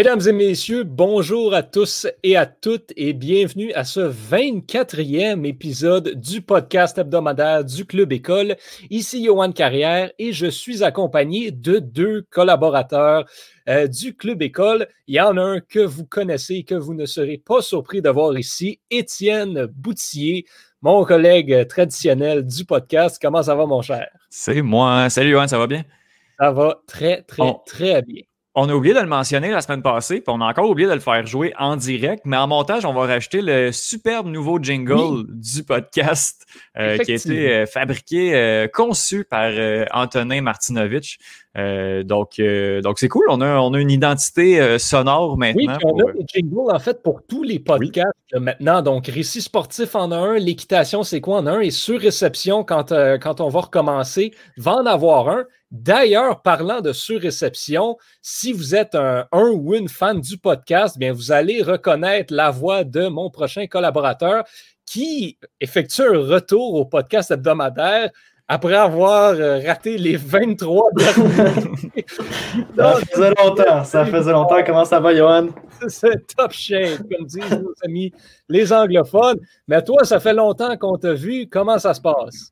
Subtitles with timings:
[0.00, 6.18] Mesdames et messieurs, bonjour à tous et à toutes et bienvenue à ce 24e épisode
[6.18, 8.56] du podcast hebdomadaire du Club École.
[8.88, 13.26] Ici Johan Carrière et je suis accompagné de deux collaborateurs
[13.68, 14.88] euh, du Club École.
[15.06, 18.00] Il y en a un que vous connaissez et que vous ne serez pas surpris
[18.00, 20.46] de voir ici, Étienne Boutier,
[20.80, 23.18] mon collègue traditionnel du podcast.
[23.20, 24.08] Comment ça va, mon cher?
[24.30, 25.10] C'est moi.
[25.10, 25.84] Salut Johan, ça va bien?
[26.38, 28.22] Ça va très, très, très bien.
[28.56, 30.94] On a oublié de le mentionner la semaine passée, puis on a encore oublié de
[30.94, 35.24] le faire jouer en direct, mais en montage, on va rajouter le superbe nouveau jingle
[35.28, 36.44] du podcast
[36.76, 39.52] euh, qui a été euh, fabriqué, euh, conçu par
[39.92, 41.18] Antonin Martinovitch.
[41.54, 42.40] donc,
[42.82, 43.26] donc c'est cool.
[43.28, 45.78] On a, on a une identité sonore maintenant.
[45.84, 48.82] Oui, on a le jingle en fait pour tous les podcasts maintenant.
[48.82, 52.64] Donc, récit sportif en a un, l'équitation, c'est quoi en a un, et sur réception,
[52.64, 55.44] quand, quand on va recommencer, va en avoir un.
[55.70, 61.30] D'ailleurs, parlant de surréception, si vous êtes un, ou une fan du podcast, bien, vous
[61.30, 64.44] allez reconnaître la voix de mon prochain collaborateur
[64.84, 68.10] qui effectue un retour au podcast hebdomadaire
[68.48, 72.04] après avoir euh, raté les 23 derniers.
[72.76, 74.64] ça faisait longtemps, ça faisait longtemps.
[74.66, 75.50] Comment ça va, Johan?
[75.86, 78.12] C'est top shape, comme disent nos amis
[78.48, 79.38] les anglophones.
[79.68, 81.46] Mais toi, ça fait longtemps qu'on t'a vu.
[81.48, 82.50] Comment ça se passe?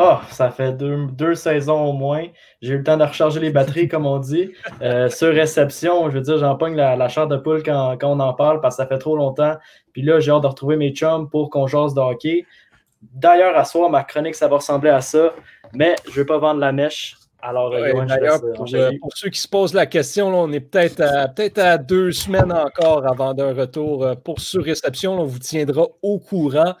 [0.00, 2.26] Oh, ça fait deux, saisons au moins.
[2.62, 4.52] J'ai eu le temps de recharger les batteries, comme on dit.
[4.80, 8.20] Euh, sur réception, je veux dire, j'en pogne la, la chair de poule quand, on
[8.20, 9.56] en parle parce que ça fait trop longtemps.
[9.92, 12.46] Puis là, j'ai hâte de retrouver mes chums pour qu'on jase de hockey.
[13.02, 15.34] D'ailleurs, à soir, ma chronique, ça va ressembler à ça.
[15.74, 17.16] Mais je ne vais pas vendre la mèche.
[17.42, 21.50] Alors, euh, euh, pour, ceux qui se posent la question, on est peut-être à, peut
[21.56, 25.20] à deux semaines encore avant d'un retour pour sur-réception.
[25.20, 26.74] On vous tiendra au courant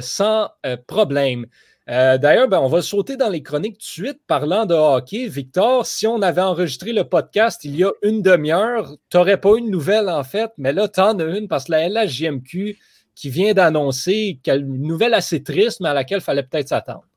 [0.00, 0.48] sans
[0.88, 1.46] problème.
[1.90, 4.20] Euh, d'ailleurs, ben, on va sauter dans les chroniques tout de suite.
[4.26, 8.96] Parlant de hockey, Victor, si on avait enregistré le podcast il y a une demi-heure,
[9.08, 11.72] tu n'aurais pas une nouvelle en fait, mais là, tu en as une parce que
[11.72, 12.78] la LHJMQ
[13.14, 17.07] qui vient d'annoncer une nouvelle assez triste, mais à laquelle il fallait peut-être s'attendre.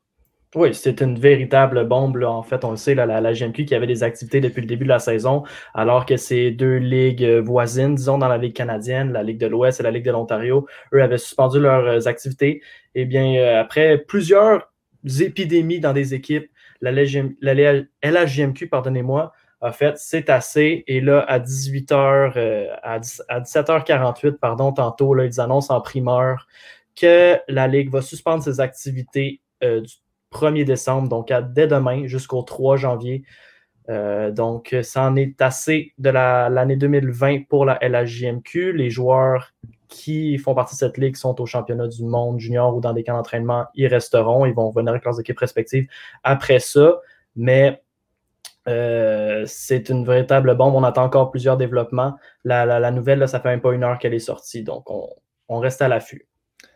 [0.54, 2.22] Oui, c'est une véritable bombe.
[2.24, 4.84] En fait, on le sait, la, la GMQ qui avait des activités depuis le début
[4.84, 9.22] de la saison, alors que ces deux ligues voisines, disons dans la Ligue canadienne, la
[9.22, 12.60] Ligue de l'Ouest et la Ligue de l'Ontario, eux avaient suspendu leurs activités.
[12.94, 14.70] Eh bien, euh, après plusieurs
[15.20, 16.50] épidémies dans des équipes,
[16.82, 19.32] la, LHJMQ, pardonnez-moi,
[19.62, 20.84] a fait c'est assez.
[20.86, 26.46] Et là, à 18h, euh, à, 17h48, pardon, tantôt, là, ils annoncent en primeur
[26.94, 29.94] que la Ligue va suspendre ses activités euh, du
[30.32, 33.24] 1er décembre, donc à, dès demain jusqu'au 3 janvier.
[33.88, 38.72] donc, ça en est assez de l'année 2020 pour la LHJMQ.
[38.72, 39.52] Les joueurs
[39.92, 43.04] qui font partie de cette ligue sont au championnat du monde junior ou dans des
[43.04, 45.86] camps d'entraînement, ils resteront, ils vont venir avec leurs équipes respectives
[46.24, 46.98] après ça.
[47.36, 47.82] Mais
[48.68, 50.74] euh, c'est une véritable bombe.
[50.74, 52.16] On attend encore plusieurs développements.
[52.44, 55.88] La, nouvelle, ça fait même pas une heure qu'elle est sortie, donc on reste à
[55.88, 56.26] l'affût.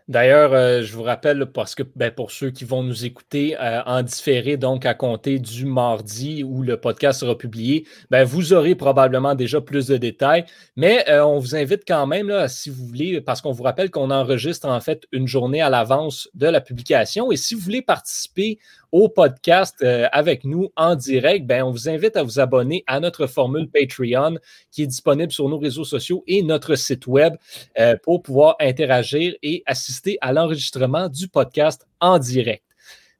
[0.08, 3.82] D'ailleurs, euh, je vous rappelle, parce que ben, pour ceux qui vont nous écouter euh,
[3.86, 8.76] en différé, donc à compter du mardi où le podcast sera publié, ben, vous aurez
[8.76, 10.44] probablement déjà plus de détails.
[10.76, 14.12] Mais euh, on vous invite quand même, si vous voulez, parce qu'on vous rappelle qu'on
[14.12, 17.32] enregistre en fait une journée à l'avance de la publication.
[17.32, 18.60] Et si vous voulez participer
[18.96, 22.98] au podcast euh, avec nous en direct, ben, on vous invite à vous abonner à
[22.98, 24.38] notre formule Patreon
[24.72, 27.34] qui est disponible sur nos réseaux sociaux et notre site web
[27.78, 32.64] euh, pour pouvoir interagir et assister à l'enregistrement du podcast en direct.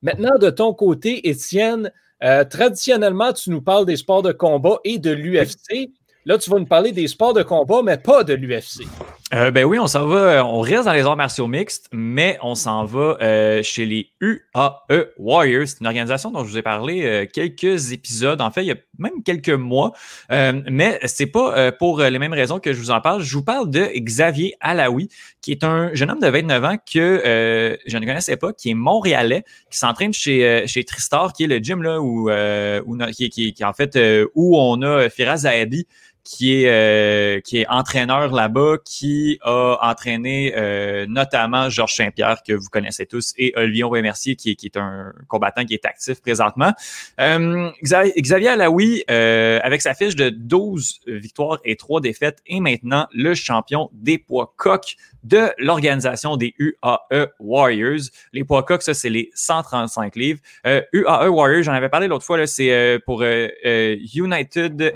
[0.00, 1.92] Maintenant, de ton côté, Étienne,
[2.24, 5.90] euh, traditionnellement, tu nous parles des sports de combat et de l'UFC.
[6.24, 8.86] Là, tu vas nous parler des sports de combat, mais pas de l'UFC.
[9.34, 12.54] Euh, ben oui, on s'en va, on reste dans les arts martiaux mixtes, mais on
[12.54, 15.66] s'en va euh, chez les UAE Warriors.
[15.66, 18.70] C'est une organisation dont je vous ai parlé euh, quelques épisodes, en fait, il y
[18.70, 19.92] a même quelques mois.
[20.30, 23.20] mais c'est pas pour les mêmes raisons que je vous en parle.
[23.20, 25.08] Je vous parle de Xavier Alaoui,
[25.42, 28.74] qui est un jeune homme de 29 ans que je ne connaissais pas, qui est
[28.74, 29.42] montréalais,
[29.72, 33.64] qui s'entraîne chez, chez Tristar, qui est le gym là où, où qui, qui, qui,
[33.64, 33.98] en fait
[34.36, 35.88] où on a Firaz Zahabi
[36.26, 42.52] qui est, euh, qui est entraîneur là-bas, qui a entraîné euh, notamment Georges Saint-Pierre, que
[42.52, 46.72] vous connaissez tous, et Olivier Remercier, qui, qui est un combattant qui est actif présentement.
[47.20, 53.34] Euh, Xavier Alaoui, avec sa fiche de 12 victoires et 3 défaites, est maintenant le
[53.34, 58.10] champion des poids coqs de l'organisation des UAE Warriors.
[58.32, 60.40] Les poids coqs, ça, c'est les 135 livres.
[60.64, 64.92] UAE Warriors, j'en avais parlé l'autre fois, c'est pour United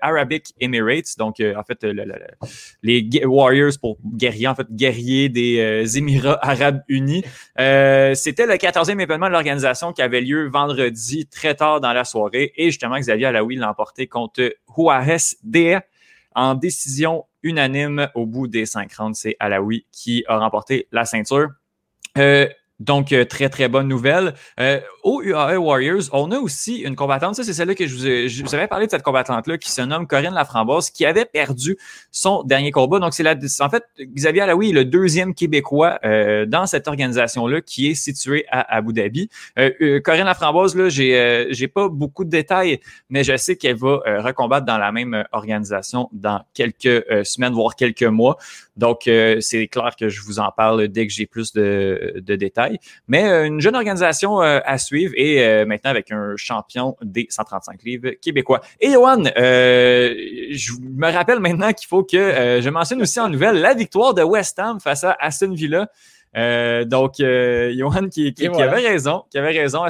[0.00, 1.84] Arabic Emirates, donc euh, en fait
[2.82, 7.24] les Warriors pour guerriers, en fait guerriers des euh, Émirats Arabes Unis.
[7.58, 12.04] Euh, c'était le 14e événement de l'organisation qui avait lieu vendredi très tard dans la
[12.04, 15.80] soirée et justement Xavier Alaoui l'a emporté contre Juarez de
[16.34, 19.18] en décision unanime au bout des cinq rounds.
[19.18, 21.50] C'est Alaoui qui a remporté la ceinture.
[22.18, 22.48] Euh,
[22.80, 24.34] donc, euh, très, très bonne nouvelle.
[24.58, 27.36] Euh, au UAE Warriors, on a aussi une combattante.
[27.36, 29.80] Ça, c'est celle-là que je vous, je vous, avais parlé de cette combattante-là qui se
[29.82, 31.76] nomme Corinne Laframboise, qui avait perdu
[32.10, 32.98] son dernier combat.
[32.98, 37.60] Donc, c'est la, en fait, Xavier Alaoui est le deuxième Québécois euh, dans cette organisation-là
[37.60, 39.28] qui est située à Abu Dhabi.
[39.58, 43.76] Euh, euh, Corinne Laframboise, là, j'ai, j'ai pas beaucoup de détails, mais je sais qu'elle
[43.76, 48.36] va recombattre dans la même organisation dans quelques semaines, voire quelques mois.
[48.76, 49.02] Donc,
[49.40, 52.78] c'est clair que je vous en parle dès que j'ai plus de, de détails.
[53.08, 57.26] Mais euh, une jeune organisation euh, à suivre et euh, maintenant avec un champion des
[57.28, 58.60] 135 livres québécois.
[58.80, 63.74] Et Johan, je me rappelle maintenant qu'il faut que je mentionne aussi en nouvelle la
[63.74, 65.88] victoire de West Ham face à Aston Villa.
[66.84, 69.84] donc, Johan qui, qui, avait raison, qui avait raison.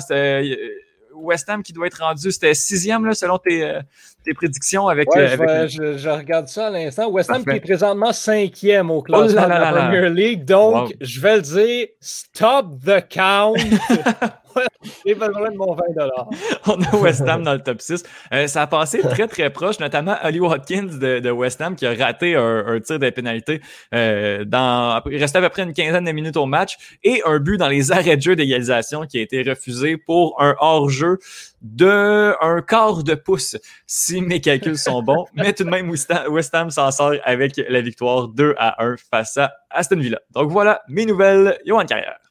[1.14, 3.80] West Ham qui doit être rendu, c'était sixième là, selon tes,
[4.24, 5.12] tes prédictions avec.
[5.14, 5.36] Ouais,
[5.68, 7.08] je, regarde ça à l'instant.
[7.10, 10.44] West Ham qui est présentement cinquième au classement oh de la Premier League.
[10.44, 13.54] Donc, je vais le dire, stop the count.
[15.06, 15.82] J'ai besoin de mon 20
[16.66, 18.02] On a West Ham dans le top 6.
[18.32, 21.86] Euh, ça a passé très, très proche, notamment Ali Watkins de, de West Ham qui
[21.86, 23.60] a raté un, tir de pénalité.
[23.94, 27.38] Euh, dans, il restait à peu près une quinzaine de minutes au match et un
[27.38, 31.18] but dans les arrêts de jeu d'égalisation qui a été refusé pour un hors-jeu
[31.60, 35.26] de un quart de pouce, si mes calculs sont bons.
[35.34, 39.36] Mais tout de même, West Ham s'en sort avec la victoire 2 à 1 face
[39.38, 40.20] à Aston Villa.
[40.30, 42.23] Donc voilà mes nouvelles Johan Carrière.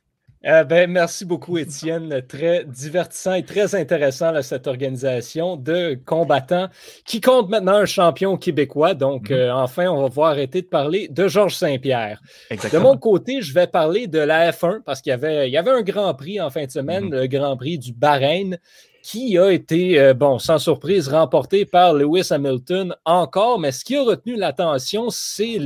[0.45, 2.21] Euh, ben, merci beaucoup, Étienne.
[2.27, 6.67] Très divertissant et très intéressant cette organisation de combattants
[7.05, 8.93] qui compte maintenant un champion québécois.
[8.93, 9.37] Donc, mhm.
[9.37, 12.21] euh, enfin, on va pouvoir arrêter de parler de Georges Saint-Pierre.
[12.51, 15.57] De mon côté, je vais parler de la F1 parce qu'il y avait, il y
[15.57, 17.13] avait un Grand Prix en fin de semaine, mhm.
[17.13, 18.57] le Grand Prix du Bahreïn
[19.01, 23.59] qui a été, euh, bon, sans surprise, remporté par Lewis Hamilton encore.
[23.59, 25.57] Mais ce qui a retenu l'attention, c'est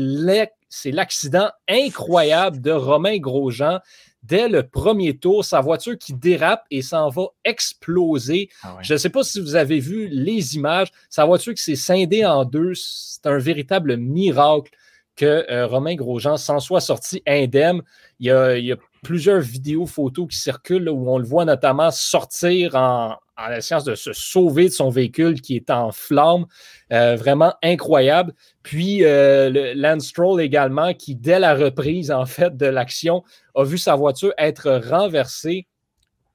[0.85, 3.79] l'accident incroyable de Romain Grosjean
[4.23, 8.49] dès le premier tour, sa voiture qui dérape et s'en va exploser.
[8.63, 10.89] Ah Je ne sais pas si vous avez vu les images.
[11.09, 14.71] Sa voiture qui s'est scindée en deux, c'est un véritable miracle
[15.15, 17.81] que euh, Romain Grosjean s'en soit sorti indemne.
[18.19, 23.15] Il y, a, plusieurs vidéos, photos qui circulent où on le voit notamment sortir en,
[23.37, 26.45] en la science de se sauver de son véhicule qui est en flammes.
[26.91, 28.33] Euh, vraiment incroyable.
[28.63, 33.23] Puis euh, le Lance Stroll également, qui dès la reprise en fait de l'action,
[33.57, 35.67] a vu sa voiture être renversée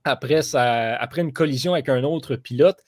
[0.04, 0.42] après,
[1.18, 2.78] une collision avec un autre pilote.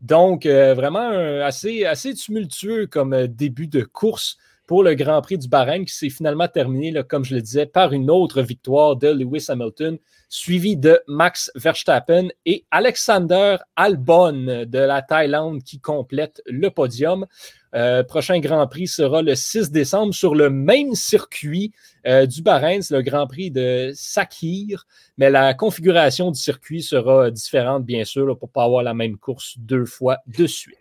[0.00, 1.10] Donc, euh, vraiment
[1.44, 6.08] assez, assez tumultueux comme début de course pour le Grand Prix du Bahreïn qui s'est
[6.08, 9.98] finalement terminé, comme je le disais, par une autre victoire de Lewis Hamilton,
[10.28, 17.26] suivi de Max Verstappen et Alexander Albon de la Thaïlande qui complète le podium.
[17.74, 21.72] Euh, prochain Grand Prix sera le 6 décembre sur le même circuit
[22.06, 24.86] euh, du Bahreïn, le Grand Prix de Sakhir,
[25.16, 29.16] mais la configuration du circuit sera différente, bien sûr, pour ne pas avoir la même
[29.16, 30.78] course deux fois de suite.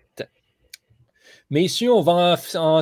[1.50, 2.82] Messieurs, on va en, en,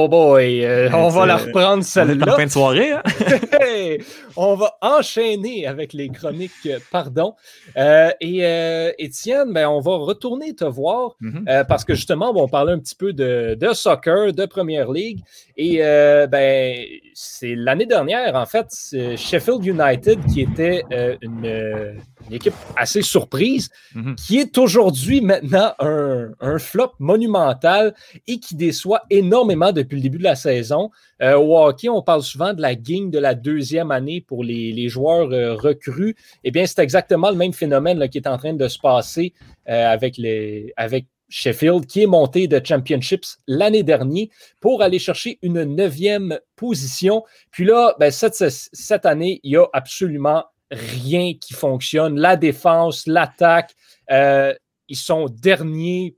[0.00, 2.36] Oh boy, euh, on va la reprendre celle-là.
[2.36, 2.92] fin de soirée.
[2.92, 3.02] Hein?
[4.36, 7.34] on va enchaîner avec les chroniques, euh, pardon.
[7.76, 11.66] Euh, et Étienne, ben, on va retourner te voir mm-hmm.
[11.66, 15.18] parce que justement, on parlait un petit peu de, de soccer, de Première Ligue.
[15.56, 16.76] Et ben,
[17.14, 18.68] c'est l'année dernière, en fait,
[19.16, 20.84] Sheffield United qui était
[21.22, 24.14] une une équipe assez surprise, mhm.
[24.16, 27.94] qui est aujourd'hui maintenant un, flop monumental
[28.26, 30.90] et qui déçoit énormément depuis le début de la saison.
[31.22, 34.88] Euh, au hockey, on parle souvent de la game de la deuxième année pour les,
[34.88, 36.16] joueurs euh, recrues.
[36.44, 39.32] Eh bien, c'est exactement le même phénomène qui est en train de se passer
[39.68, 44.26] euh, avec, les, avec Sheffield, qui est monté de Championships l'année dernière
[44.60, 47.24] pour aller chercher une neuvième position.
[47.50, 52.18] Puis là, ben, cette, cette année, il y a absolument rien qui fonctionne.
[52.18, 53.74] La défense, l'attaque,
[54.10, 54.54] euh,
[54.88, 56.16] ils sont derniers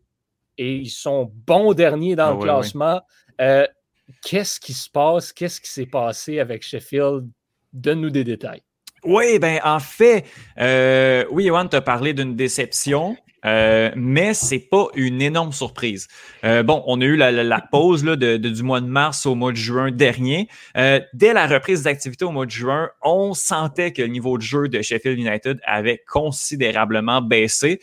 [0.59, 3.01] et ils sont bons derniers dans ah le classement.
[3.41, 3.67] Euh,
[4.23, 5.33] qu'est-ce qui se passe?
[5.33, 7.29] Qu'est-ce qui s'est passé avec Sheffield?
[7.73, 8.63] Donne-nous des détails.
[9.05, 10.27] Oui, ben en fait,
[10.59, 13.17] euh, oui, Yohan t'a parlé d'une déception.
[13.45, 16.09] Euh, mais c'est pas une énorme surprise.
[16.45, 19.53] Euh, bon, on a eu la, pause là, de, du mois de mars au mois
[19.53, 20.49] de juin dernier.
[20.77, 24.43] Euh, dès la reprise d'activité au mois de juin, on sentait que le niveau de
[24.43, 27.81] jeu de Sheffield United avait considérablement baissé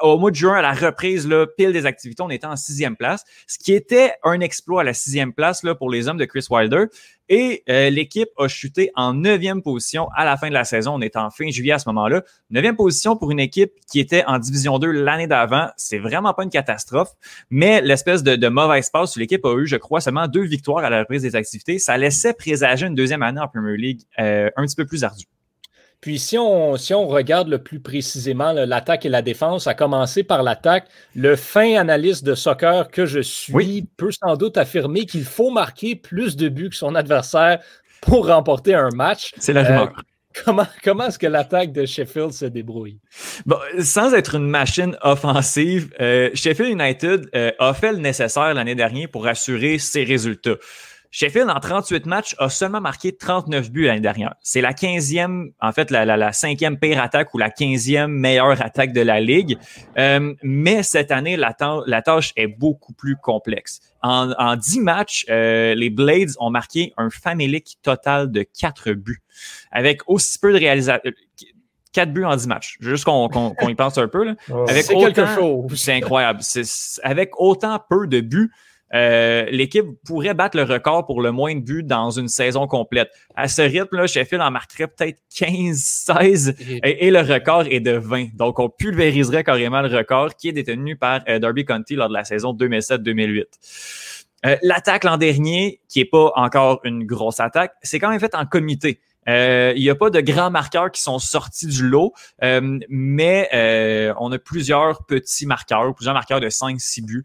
[0.00, 2.96] au mois de juin, à la reprise, là, pile des activités, on était en sixième
[2.96, 6.24] place, ce qui était un exploit à la sixième place là, pour les hommes de
[6.24, 6.86] Chris Wilder.
[7.28, 10.94] Et euh, l'équipe a chuté en neuvième position à la fin de la saison.
[10.94, 12.24] On est en fin juillet à ce moment-là.
[12.50, 15.68] Neuvième position pour une équipe qui était en Division 2 l'année d'avant.
[15.76, 17.12] C'est vraiment pas une catastrophe,
[17.48, 20.90] mais l'espèce de, mauvaise passe où l'équipe a eu, je crois, seulement deux victoires à
[20.90, 24.66] la reprise des activités, ça laissait présager une deuxième année en Premier League euh, un
[24.66, 25.26] petit peu plus ardue.
[26.00, 30.22] Puis si on, si on regarde le plus précisément l'attaque et la défense, à commencer
[30.22, 35.24] par l'attaque, le fin analyste de soccer que je suis peut sans doute affirmer qu'il
[35.24, 37.60] faut marquer plus de buts que son adversaire
[38.00, 39.32] pour remporter un match.
[39.36, 39.92] C'est la rumeur.
[39.98, 40.02] Euh,
[40.44, 42.98] comment, comment est-ce que l'attaque de Sheffield se débrouille?
[43.44, 48.74] Bon, sans être une machine offensive, euh, Sheffield United euh, a fait le nécessaire l'année
[48.74, 50.56] dernière pour assurer ses résultats.
[51.12, 54.34] Sheffield, en 38 matchs, a seulement marqué 39 buts l'année dernière.
[54.42, 58.92] C'est la 15e, en fait, la, la, cinquième pire attaque ou la 15e meilleure attaque
[58.92, 59.58] de la Ligue.
[59.98, 63.80] Euh, mais cette année, la, la, tâche est beaucoup plus complexe.
[64.02, 69.22] En, en 10 matchs, euh, les Blades ont marqué un famélique total de 4 buts.
[69.72, 71.12] Avec aussi peu de réalisateurs.
[71.92, 72.76] 4 buts en 10 matchs.
[72.80, 74.24] Juste qu'on y pense un peu.
[74.24, 74.34] Là.
[74.68, 75.74] avec c'est quelque chose.
[75.74, 76.40] C'est incroyable.
[77.02, 78.52] avec autant peu de buts,
[78.92, 83.10] euh, l'équipe pourrait battre le record pour le moins de buts dans une saison complète.
[83.36, 88.34] À ce rythme-là, Sheffield en marquerait peut-être 15, 16 et, le record est de 20.
[88.34, 92.14] Donc, on pulvériserait carrément le record qui est détenu par euh, Derby County lors de
[92.14, 93.44] la saison 2007-2008.
[94.46, 98.34] Euh, l'attaque l'an dernier, qui est pas encore une grosse attaque, c'est quand même fait
[98.34, 99.00] en comité.
[99.28, 102.12] Euh, il n'y a pas de grands marqueurs qui sont sortis du lot,
[102.42, 107.24] euh, mais euh, on a plusieurs petits marqueurs, plusieurs marqueurs de 5-6 buts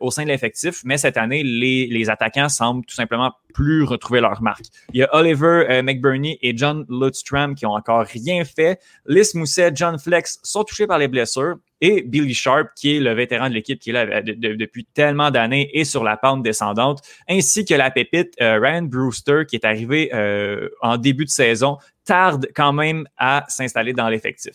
[0.00, 0.82] au sein de l'effectif.
[0.84, 4.66] Mais cette année, les, les attaquants semblent tout simplement plus retrouver leur marque.
[4.92, 8.78] Il y a Oliver McBurney et John Lutstram qui ont encore rien fait.
[9.06, 13.12] Liz Mousset, John Flex sont touchés par les blessures et Billy Sharp, qui est le
[13.12, 17.02] vétéran de l'équipe qui est là euh, depuis tellement d'années et sur la pente descendante,
[17.28, 21.76] ainsi que la pépite euh, Ryan Brewster, qui est arrivé euh, en début de saison,
[22.04, 24.52] tarde quand même à s'installer dans l'effectif.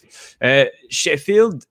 [0.90, 1.64] Sheffield,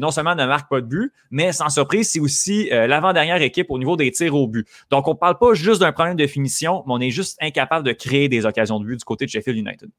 [0.00, 3.78] non seulement ne marque pas de but, mais sans surprise, c'est aussi l'avant-dernière équipe au
[3.78, 4.66] niveau des tirs au but.
[4.90, 7.86] Donc, on ne parle pas juste d'un problème de finition, mais on est juste incapable
[7.86, 9.90] de créer des occasions de but du côté de Sheffield United.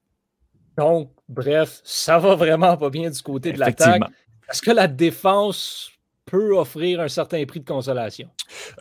[0.77, 4.04] Donc, bref, ça va vraiment pas bien du côté de l'attaque.
[4.50, 5.92] Est-ce que la défense
[6.25, 8.30] peut offrir un certain prix de consolation?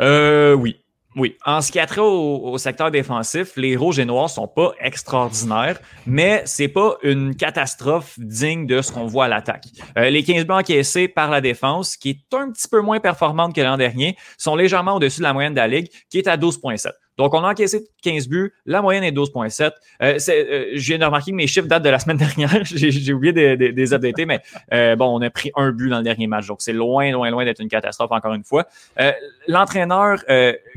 [0.00, 0.83] Euh, oui.
[1.16, 4.72] Oui, en ce qui a trait au, secteur défensif, les rouges et noirs sont pas
[4.80, 9.66] extraordinaires, mais c'est pas une catastrophe digne de ce qu'on voit à l'attaque.
[9.96, 13.54] Euh, les 15 buts encaissés par la défense, qui est un petit peu moins performante
[13.54, 16.36] que l'an dernier, sont légèrement au-dessus de la moyenne de la ligue, qui est à
[16.36, 16.90] 12,7.
[17.16, 18.52] Donc, on a encaissé 15 buts.
[18.66, 19.70] La moyenne est 12,7.
[20.02, 22.64] Euh, euh, je viens de remarquer que mes chiffres datent de la semaine dernière.
[22.64, 24.40] j'ai oublié de, de, les updater, mais
[24.72, 26.46] euh, bon, on a pris un but dans le dernier match.
[26.46, 28.66] Donc, c'est loin, loin, loin d'être une catastrophe, encore une fois.
[29.00, 29.12] Euh,
[29.46, 30.18] l'entraîneur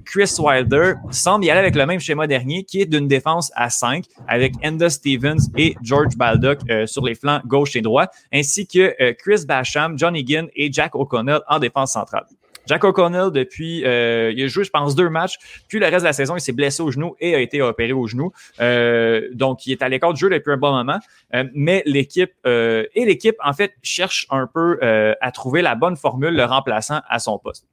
[0.05, 3.69] Chris Wilder semble y aller avec le même schéma dernier, qui est d'une défense à
[3.69, 9.13] 5, avec Enda Stevens et George Baldock sur les flancs gauche et droit, ainsi que
[9.13, 12.25] Chris Basham, John Egan et Jack O'Connell en défense centrale.
[12.67, 15.37] Jack O'Connell, depuis, euh, il a joué, je pense, deux matchs.
[15.67, 17.93] Puis le reste de la saison, il s'est blessé au genou et a été opéré
[17.93, 18.31] au genou.
[18.59, 20.99] Euh, donc, il est à l'écart du jeu depuis un bon moment.
[21.33, 26.35] Euh, mais l'équipe et l'équipe, en fait, cherche un peu à trouver la bonne formule,
[26.35, 27.65] le remplaçant à son poste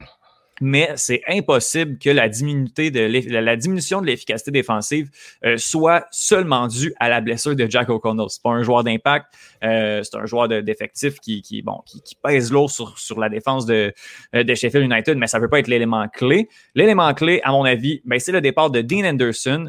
[0.60, 5.10] mais c'est impossible que la, de la diminution de l'efficacité défensive
[5.44, 8.26] euh, soit seulement due à la blessure de Jack O'Connell.
[8.28, 9.26] C'est pas un joueur d'impact,
[9.64, 13.92] euh, c'est un joueur d'effectif qui, qui, bon, qui, pèse lourd sur, la défense de,
[14.34, 16.48] euh, de Sheffield United, mais ça ne peut pas être l'élément clé.
[16.74, 19.68] L'élément clé, à mon avis, ben, c'est le départ de Dean Anderson,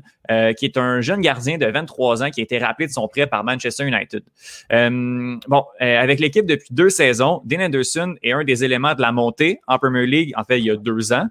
[0.57, 3.27] qui est un jeune gardien de 23 ans qui a été rappelé de son prêt
[3.27, 4.23] par Manchester United.
[4.71, 9.59] bon, avec l'équipe depuis deux saisons, Dean Anderson est un des éléments de la montée
[9.67, 10.33] en Premier League.
[10.35, 11.27] En fait, il y a deux ans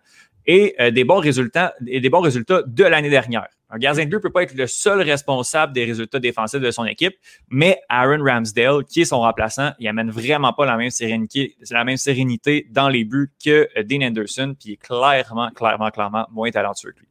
[0.46, 3.48] et euh, des bons résultats et des bons résultats de l'année dernière.
[3.74, 6.70] Un gardien de but ne peut pas être le seul responsable des résultats défensifs de
[6.70, 7.16] son équipe,
[7.50, 11.82] mais Aaron Ramsdale, qui est son remplaçant, il amène vraiment pas la même sérénité, la
[11.82, 16.24] même sérénité dans les buts que euh, Dean Anderson, puis il est clairement, clairement, clairement
[16.30, 17.08] moins talentueux que lui.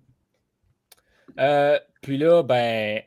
[1.38, 3.02] Euh, puis là, ben,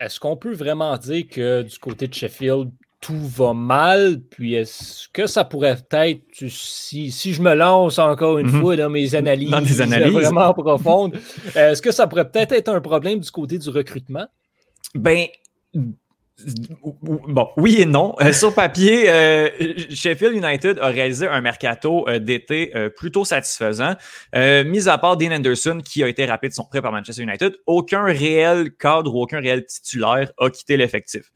[0.00, 5.08] est-ce qu'on peut vraiment dire que du côté de Sheffield, tout va mal, puis est-ce
[5.12, 8.60] que ça pourrait être, si, si je me lance encore une mhm.
[8.60, 10.12] fois dans mes analyses, dans des analyses.
[10.12, 11.16] vraiment profondes,
[11.54, 14.26] est-ce que ça pourrait peut-être être un problème du côté du recrutement?
[14.94, 15.26] Ben,
[17.02, 18.14] Bon, oui et non.
[18.20, 19.48] Euh, sur papier, euh,
[19.90, 23.94] Sheffield United a réalisé un mercato euh, d'été plutôt satisfaisant.
[24.34, 27.56] mis à part Dean Anderson, qui a été rappelé de son prêt par Manchester United,
[27.66, 31.30] aucun réel cadre ou aucun réel titulaire a quitté l'effectif.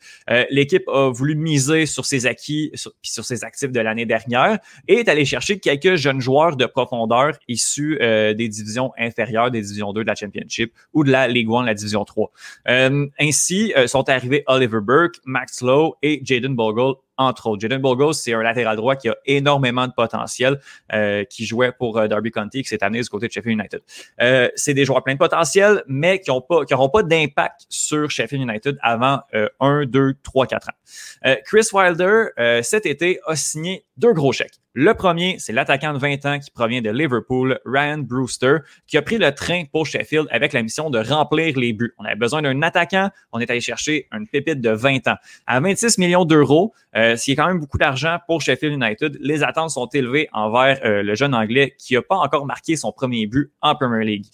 [0.51, 4.95] L'équipe a voulu miser sur ses acquis sur, sur ses actifs de l'année dernière et
[4.95, 10.03] est allé chercher quelques jeunes joueurs de profondeur issus des divisions inférieures, des divisions 2
[10.03, 12.31] de la Championship ou de la Ligue 1, la division 3.
[12.67, 14.92] ainsi, sont arrivés Oliver Burke,
[15.25, 17.61] Max Lowe et Jaden Bogle entre autres.
[17.61, 20.59] Jaden Bogle, c'est un latéral droit qui a énormément de potentiel,
[20.93, 23.81] euh, qui jouait pour euh, Derby County cette année du côté de Sheffield United.
[24.21, 28.79] Euh, c'est des joueurs pleins de potentiel, mais qui n'auront pas d'impact sur Sheffield United
[28.83, 29.21] avant
[29.61, 31.35] 1, 2, 3, 4 ans.
[31.45, 32.27] Chris Wilder,
[32.63, 34.62] cet été, a signé deux gros chèques.
[34.75, 39.03] Le premier, c'est l'attaquant de 20 ans qui provient de Liverpool, Ryan Brewster, qui a
[39.03, 41.93] pris le train pour Sheffield avec la mission de remplir les buts.
[41.99, 45.17] On avait besoin d'un attaquant, on est allé chercher une pépite de 20 ans.
[45.47, 49.19] À 26 millions d'euros, euh, ce qui est quand même beaucoup d'argent pour Sheffield United.
[49.21, 52.93] Les attentes sont élevées envers euh, le jeune Anglais qui n'a pas encore marqué son
[52.93, 54.25] premier but en Premier League.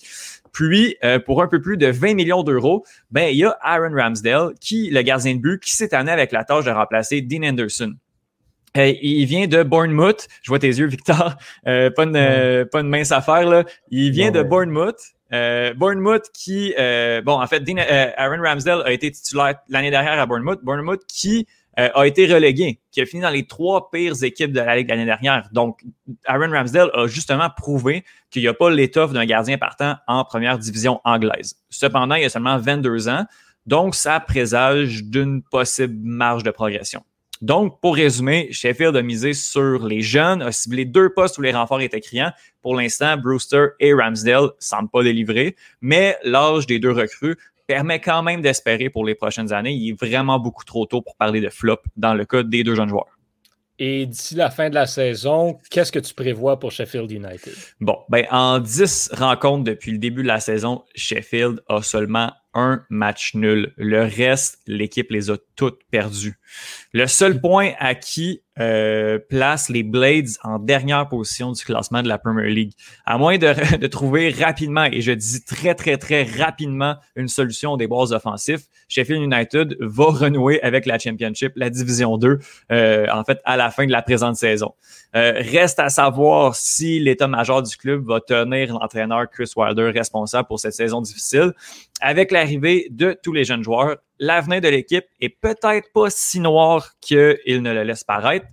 [0.52, 3.92] Puis, euh, pour un peu plus de 20 millions d'euros, ben, il y a Aaron
[3.92, 7.42] Ramsdale, qui, le gardien de but, qui s'est année avec la tâche de remplacer Dean
[7.42, 7.96] Anderson.
[8.74, 10.28] Il vient de Bournemouth.
[10.42, 11.36] Je vois tes yeux, Victor.
[11.64, 13.64] pas, une, pas une mince affaire, là.
[13.90, 14.98] Il vient de Bournemouth.
[15.76, 16.74] Bournemouth qui,
[17.24, 17.62] bon, en fait,
[18.16, 20.62] Aaron Ramsdale a été titulaire l'année dernière à Bournemouth.
[20.62, 21.46] Bournemouth qui
[21.78, 24.88] euh, a été relégué, qui a fini dans les trois pires équipes de la Ligue
[24.88, 25.48] l'année dernière.
[25.52, 25.84] Donc,
[26.24, 30.58] Aaron Ramsdale a justement prouvé qu'il n'y a pas l'étoffe d'un gardien partant en première
[30.58, 31.54] division anglaise.
[31.70, 33.26] Cependant, il a seulement 22 ans,
[33.66, 37.04] donc ça présage d'une possible marge de progression.
[37.40, 41.52] Donc, pour résumer, Sheffield a misé sur les jeunes, a ciblé deux postes où les
[41.52, 42.32] renforts étaient criants.
[42.62, 48.00] Pour l'instant, Brewster et Ramsdale ne semblent pas délivrer, mais l'âge des deux recrues permet
[48.00, 49.72] quand même d'espérer pour les prochaines années.
[49.72, 52.74] Il est vraiment beaucoup trop tôt pour parler de flop dans le cas des deux
[52.74, 53.18] jeunes joueurs.
[53.78, 57.54] Et d'ici la fin de la saison, qu'est-ce que tu prévois pour Sheffield United?
[57.80, 62.84] Bon, ben en 10 rencontres depuis le début de la saison, Sheffield a seulement un
[62.90, 63.72] match nul.
[63.76, 66.38] Le reste, l'équipe les a toutes perdues.
[66.92, 72.08] Le seul point à qui euh, place les Blades en dernière position du classement de
[72.08, 72.72] la Premier League.
[73.06, 77.86] À moins de, trouver rapidement, et je dis très, très, très rapidement, une solution des
[77.86, 82.38] bases offensifs, Sheffield United va renouer avec la Championship, la Division 2,
[82.72, 84.74] euh, en fait, à la fin de la présente saison.
[85.14, 90.58] Euh, reste à savoir si l'état-major du club va tenir l'entraîneur Chris Wilder responsable pour
[90.58, 91.52] cette saison difficile.
[92.00, 96.92] Avec l'arrivée de tous les jeunes joueurs, l'avenir de l'équipe est peut-être pas si noir
[97.00, 98.46] qu'il ne le laisse paraître,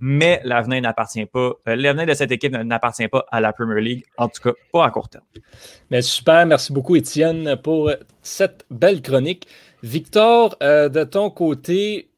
[0.00, 4.04] mais l'avenir n'appartient pas, euh, l'avenir de cette équipe n'appartient pas à la Premier League,
[4.16, 5.24] en tout cas pas à court terme.
[5.90, 7.90] Mais super, merci beaucoup Étienne pour
[8.22, 9.46] cette belle chronique.
[9.82, 12.08] Victor, euh, de ton côté,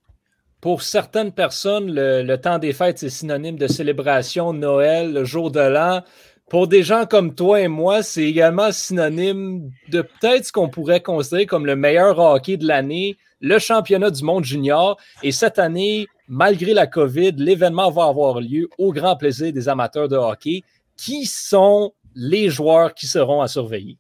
[0.65, 5.61] pour certaines personnes, le, temps des fêtes, c'est synonyme de célébration, Noël, le jour de
[5.61, 6.03] l'an.
[6.51, 11.01] Pour des gens comme toi et moi, c'est également synonyme de peut-être ce qu'on pourrait
[11.01, 14.99] considérer comme le meilleur hockey de l'année, le championnat du monde junior.
[15.23, 20.09] Et cette année, malgré la COVID, l'événement va avoir lieu au grand plaisir des amateurs
[20.09, 20.63] de hockey.
[20.97, 23.99] Qui sont les joueurs qui seront à surveiller?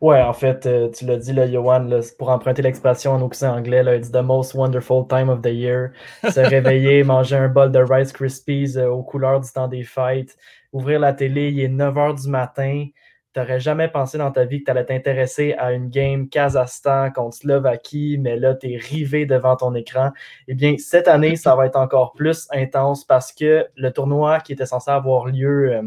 [0.00, 1.88] Ouais, en fait, euh, tu l'as dit, là, Johan,
[2.18, 5.92] pour emprunter l'expression en occident anglais, là, it's the most wonderful time of the year.
[6.28, 10.36] Se réveiller, manger un bol de Rice Krispies euh, aux couleurs du temps des fêtes,
[10.72, 12.86] ouvrir la télé, il est 9 h du matin.
[13.34, 17.12] Tu n'aurais jamais pensé dans ta vie que tu allais t'intéresser à une game Kazakhstan
[17.12, 20.10] contre Slovaquie, mais là, tu es rivé devant ton écran.
[20.48, 24.52] Eh bien, cette année, ça va être encore plus intense parce que le tournoi qui
[24.52, 25.82] était censé avoir lieu euh,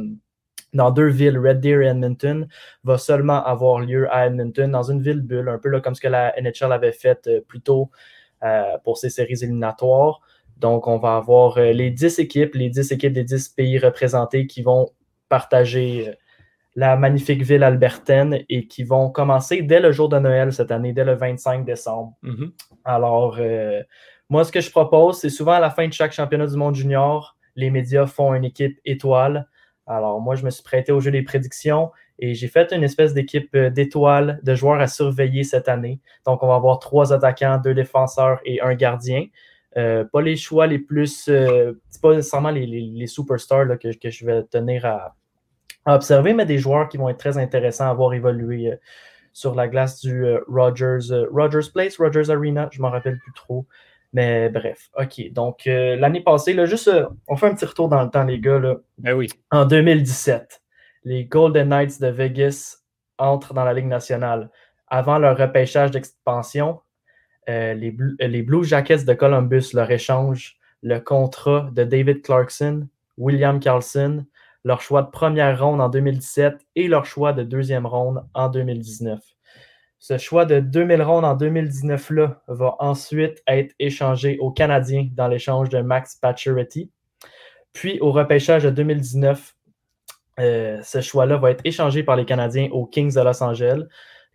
[0.74, 2.48] dans deux villes, Red Deer et Edmonton,
[2.84, 6.08] va seulement avoir lieu à Edmonton, dans une ville bulle, un peu comme ce que
[6.08, 7.92] la NHL avait fait euh, plus tôt
[8.44, 10.20] euh, pour ses séries éliminatoires.
[10.58, 14.48] Donc, on va avoir euh, les 10 équipes, les 10 équipes des 10 pays représentés
[14.48, 14.90] qui vont
[15.30, 16.14] partager
[16.76, 20.94] la magnifique ville albertaine et qui vont commencer dès le jour de Noël cette année,
[20.94, 22.14] dès le 25 décembre.
[22.24, 22.52] Mm-hmm.
[22.84, 23.40] Alors,
[24.30, 26.76] moi, ce que je propose, c'est souvent à la fin de chaque championnat du monde
[26.76, 29.48] junior, les médias font une équipe étoile
[29.88, 33.14] alors, moi, je me suis prêté au jeu des prédictions et j'ai fait une espèce
[33.14, 36.00] d'équipe euh, d'étoiles de joueurs à surveiller cette année.
[36.26, 39.26] Donc, on va avoir trois attaquants, deux défenseurs et un gardien.
[39.78, 41.28] Euh, pas les choix les plus.
[41.28, 45.16] Euh, c'est pas nécessairement les, superstars que, je vais tenir à,
[45.86, 48.74] observer, mais des joueurs qui vont être très intéressants à voir évoluer
[49.34, 53.68] sur la glace du Rogers, Rogers Place, Rogers Arena, je m'en rappelle plus trop.
[54.16, 55.30] Mais bref, OK.
[55.34, 58.24] Donc, euh, l'année passée, là, juste, euh, on fait un petit retour dans le temps,
[58.24, 58.60] les gars.
[58.60, 58.78] Là.
[58.98, 59.28] Ben oui.
[59.52, 60.62] En 2017,
[61.04, 62.78] les Golden Knights de Vegas
[63.18, 64.50] entrent dans la Ligue nationale.
[64.88, 66.80] Avant leur repêchage d'expansion,
[67.48, 74.26] les, les Blue Jackets de Columbus leur échangent le contrat de David Clarkson, William Carlson,
[74.64, 79.22] leur choix de première ronde en 2017 et leur choix de deuxième ronde en 2019.
[80.00, 85.70] Ce choix de 2000 rondes en 2019-là va ensuite être échangé aux Canadiens dans l'échange
[85.70, 86.92] de Max Pacioretty.
[87.74, 89.56] Puis au repêchage de 2019,
[90.40, 93.84] euh, ce choix-là va être échangé par les Canadiens aux Kings de Los Angeles.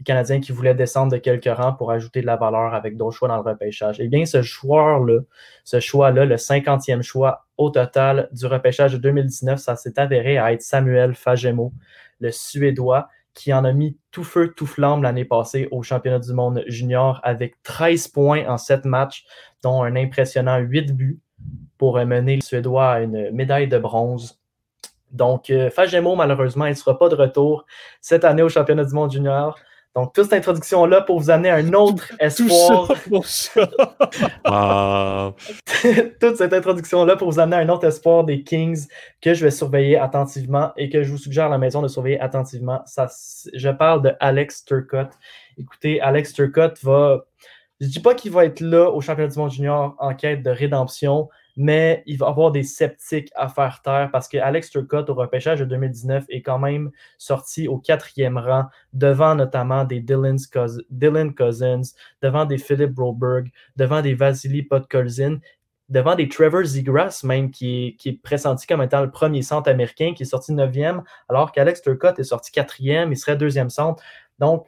[0.01, 3.19] Les Canadiens qui voulaient descendre de quelques rangs pour ajouter de la valeur avec d'autres
[3.19, 4.01] choix dans le repêchage.
[4.01, 5.21] Eh bien, ce choix-là,
[5.63, 10.55] ce choix-là, le 50e choix au total du repêchage de 2019, ça s'est avéré à
[10.55, 11.75] être Samuel Fagemo,
[12.19, 16.33] le Suédois, qui en a mis tout feu, tout flamme l'année passée au championnat du
[16.33, 19.27] monde junior avec 13 points en 7 matchs,
[19.63, 21.21] dont un impressionnant 8 buts
[21.77, 24.41] pour mener le Suédois à une médaille de bronze.
[25.11, 27.67] Donc, euh, Fagemo, malheureusement, il ne sera pas de retour
[28.01, 29.59] cette année au championnat du monde junior.
[29.97, 32.87] Donc, toute cette introduction-là pour vous amener un autre espoir.
[32.87, 33.67] Tout ça pour ça.
[36.21, 38.87] toute cette introduction-là pour vous amener un autre espoir des Kings
[39.21, 42.21] que je vais surveiller attentivement et que je vous suggère à la maison de surveiller
[42.21, 42.83] attentivement.
[42.87, 43.09] Ça,
[43.53, 45.13] je parle de Alex Turcotte.
[45.59, 47.25] Écoutez, Alex Turcotte va.
[47.81, 50.43] Je ne dis pas qu'il va être là au championnat du monde junior en quête
[50.43, 55.11] de rédemption, mais il va avoir des sceptiques à faire taire parce que Alex Turcotte,
[55.11, 61.35] au repêchage de 2019, est quand même sorti au quatrième rang, devant notamment des Dylan
[61.35, 61.83] Cousins,
[62.23, 65.39] devant des Philip Broberg, devant des Vasily Podkolzin,
[65.91, 70.23] devant des Trevor Zegras, même, qui est, pressenti comme étant le premier centre américain, qui
[70.23, 74.03] est sorti neuvième, alors qu'Alex Turcotte est sorti quatrième, il serait deuxième centre.
[74.39, 74.67] Donc,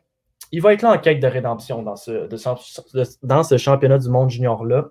[0.50, 2.28] il va être là en quête de rédemption dans ce,
[3.22, 4.90] dans ce championnat du monde junior-là.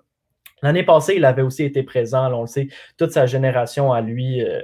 [0.62, 4.42] L'année passée, il avait aussi été présent, on le sait, toute sa génération à lui,
[4.42, 4.62] euh,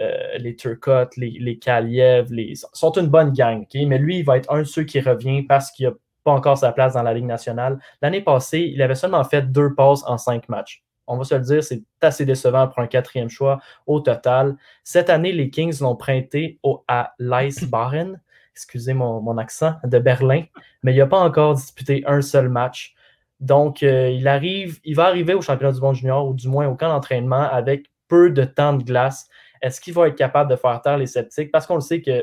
[0.00, 4.36] euh, les Turcotte, les, les Kaliev, les, sont une bonne gang, mais lui, il va
[4.36, 7.14] être un de ceux qui revient parce qu'il n'a pas encore sa place dans la
[7.14, 7.78] Ligue nationale.
[8.02, 10.84] L'année passée, il avait seulement fait deux passes en cinq matchs.
[11.06, 14.56] On va se le dire, c'est assez décevant pour un quatrième choix au total.
[14.82, 18.20] Cette année, les Kings l'ont prêté au, à Leisbaren,
[18.52, 20.42] excusez mon, mon accent, de Berlin,
[20.82, 22.95] mais il n'a pas encore disputé un seul match.
[23.40, 26.66] Donc, euh, il arrive, il va arriver au championnat du monde junior, ou du moins
[26.68, 29.28] au camp d'entraînement, avec peu de temps de glace.
[29.60, 31.50] Est-ce qu'il va être capable de faire taire les sceptiques?
[31.50, 32.22] Parce qu'on le sait que,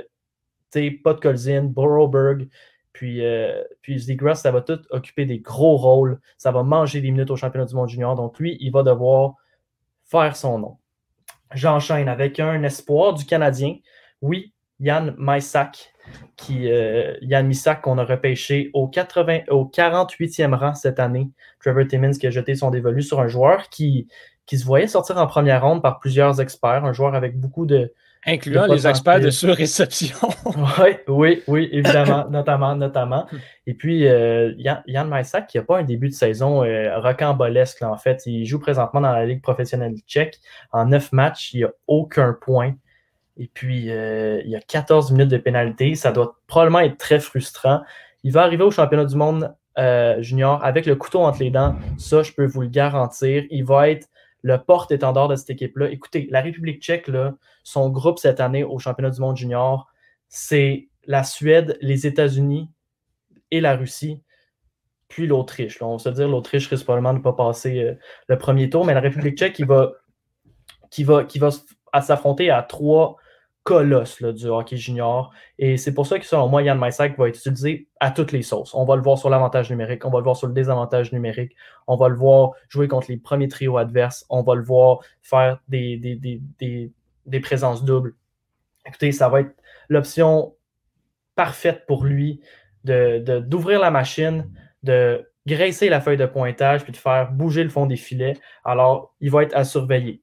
[0.71, 2.47] tu sais, Colzin, Boroberg,
[2.93, 3.99] puis, euh, puis
[4.35, 6.19] ça va tout occuper des gros rôles.
[6.37, 8.15] Ça va manger des minutes au championnat du monde junior.
[8.15, 9.33] Donc, lui, il va devoir
[10.05, 10.77] faire son nom.
[11.53, 13.77] J'enchaîne avec un espoir du Canadien.
[14.21, 14.52] Oui,
[14.83, 15.93] Yann Maisak,
[16.35, 21.29] qui, euh, Yann Missak, qu'on a repêché au, 80, au 48e rang cette année.
[21.61, 24.07] Trevor Timmins qui a jeté son dévolu sur un joueur qui,
[24.45, 27.93] qui se voyait sortir en première ronde par plusieurs experts, un joueur avec beaucoup de.
[28.25, 30.15] Incluant les experts de surréception.
[30.45, 33.25] oui, oui, oui, évidemment, notamment, notamment.
[33.67, 35.11] Et puis, euh, Yann, Yann
[35.49, 38.25] qui n'a pas un début de saison euh, rocambolesque, en fait.
[38.25, 40.39] Il joue présentement dans la Ligue professionnelle tchèque.
[40.71, 42.75] En neuf matchs, il n'y a aucun point.
[43.37, 45.95] Et puis, euh, il y a 14 minutes de pénalité.
[45.95, 47.81] Ça doit probablement être très frustrant.
[48.23, 51.75] Il va arriver au championnat du monde euh, junior avec le couteau entre les dents.
[51.97, 53.43] Ça, je peux vous le garantir.
[53.49, 54.07] Il va être
[54.43, 55.89] le porte-étendard de cette équipe-là.
[55.89, 59.87] Écoutez, la République tchèque, là, son groupe cette année au championnat du monde junior,
[60.27, 62.69] c'est la Suède, les États-Unis
[63.51, 64.21] et la Russie,
[65.07, 65.81] puis l'Autriche.
[65.81, 67.93] On va se dire l'Autriche risque probablement de ne pas passer euh,
[68.27, 69.91] le premier tour, mais la République tchèque qui va,
[70.91, 71.49] qui va, qui va
[72.01, 73.17] s'affronter à trois
[73.63, 75.33] colosse du hockey junior.
[75.57, 78.41] Et c'est pour ça que, selon moi, Yann Maisak va être utilisé à toutes les
[78.41, 78.73] sauces.
[78.73, 81.55] On va le voir sur l'avantage numérique, on va le voir sur le désavantage numérique,
[81.87, 85.59] on va le voir jouer contre les premiers trios adverses, on va le voir faire
[85.69, 88.15] des, des, présences doubles.
[88.85, 89.55] Écoutez, ça va être
[89.87, 90.55] l'option
[91.35, 92.41] parfaite pour lui
[92.83, 94.49] d'ouvrir de, la machine,
[94.83, 98.37] de graisser la feuille de pointage, puis de faire bouger le fond des filets.
[98.65, 100.21] Alors, il va être à surveiller.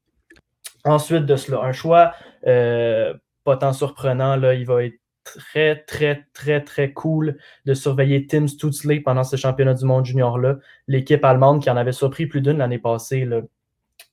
[0.84, 2.14] Ensuite de cela, un choix
[2.46, 4.36] euh, pas tant surprenant.
[4.36, 9.36] Là, il va être très, très, très, très cool de surveiller Tim Stutzley pendant ce
[9.36, 10.56] championnat du monde junior-là.
[10.86, 13.28] L'équipe allemande qui en avait surpris plus d'une l'année passée,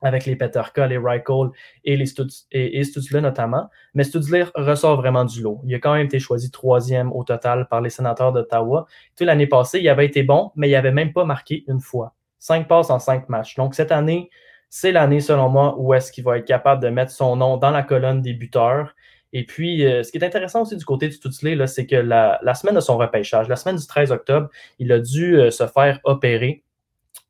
[0.01, 1.49] avec les Peterka, les Reichel
[1.83, 3.69] et les Stutzley notamment.
[3.93, 5.61] Mais Stutzley ressort vraiment du lot.
[5.65, 8.85] Il a quand même été choisi troisième au total par les sénateurs d'Ottawa.
[9.19, 12.13] L'année passée, il avait été bon, mais il n'avait même pas marqué une fois.
[12.37, 13.55] Cinq passes en cinq matchs.
[13.55, 14.29] Donc cette année,
[14.69, 17.71] c'est l'année, selon moi, où est-ce qu'il va être capable de mettre son nom dans
[17.71, 18.93] la colonne des buteurs.
[19.33, 22.39] Et puis, euh, ce qui est intéressant aussi du côté du Tutsley, c'est que la,
[22.55, 25.99] semaine de son repêchage, la semaine du 13 octobre, il a dû euh, se faire
[26.03, 26.63] opérer,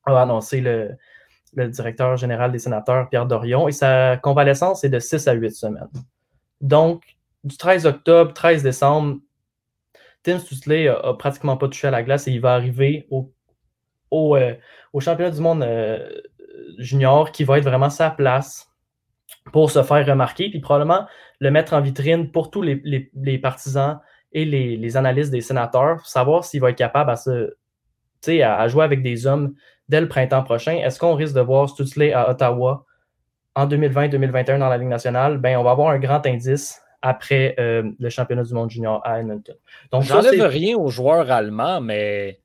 [0.06, 0.96] a annoncé le,
[1.54, 5.90] directeur général des sénateurs, Pierre Dorion, et sa convalescence est de 6 à 8 semaines.
[6.62, 7.04] Donc,
[7.44, 9.18] du 13 octobre, 13 décembre,
[10.22, 13.32] Tim Stutzley a, pratiquement pas touché à la glace et il va arriver au
[14.10, 14.38] au,
[14.94, 15.68] au championnat du monde
[16.78, 18.68] junior qui va être vraiment sa place
[19.52, 21.08] pour se faire remarquer, puis probablement
[21.40, 24.00] le mettre en vitrine pour tous les, partisans
[24.32, 27.54] et les, analystes des sénateurs, pour savoir s'il va être capable à, se,
[28.42, 29.54] à, jouer avec des hommes
[29.90, 30.74] dès le printemps prochain.
[30.74, 32.86] Est-ce qu'on risque de voir Stutzley à Ottawa
[33.56, 35.38] en 2020-2021 dans la Ligue nationale?
[35.38, 39.20] Ben, on va avoir un grand indice après euh, le championnat du monde junior à
[39.20, 39.56] Edmonton.
[39.92, 42.40] Donc, J'enlève rien aux joueurs allemands, mais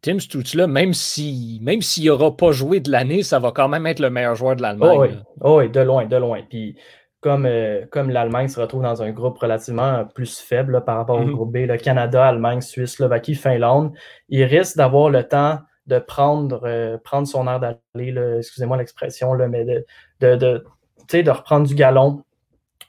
[0.00, 3.86] Tim Stutzla, même s'il même s'il n'aura pas joué de l'année, ça va quand même
[3.86, 5.22] être le meilleur joueur de l'Allemagne.
[5.40, 5.70] Oh oui.
[5.70, 6.40] de loin, de loin.
[6.48, 6.76] Puis
[7.20, 11.24] comme, euh, comme l'Allemagne se retrouve dans un groupe relativement plus faible par rapport au
[11.24, 11.32] mhm.
[11.32, 13.92] groupe B, le Canada, Allemagne, Suisse, Slovaquie, Finlande,
[14.28, 19.64] il risque d'avoir le temps de prendre, euh, prendre son air d'aller, excusez-moi l'expression, mais
[19.64, 19.84] de,
[20.20, 22.22] de, de, de reprendre du galon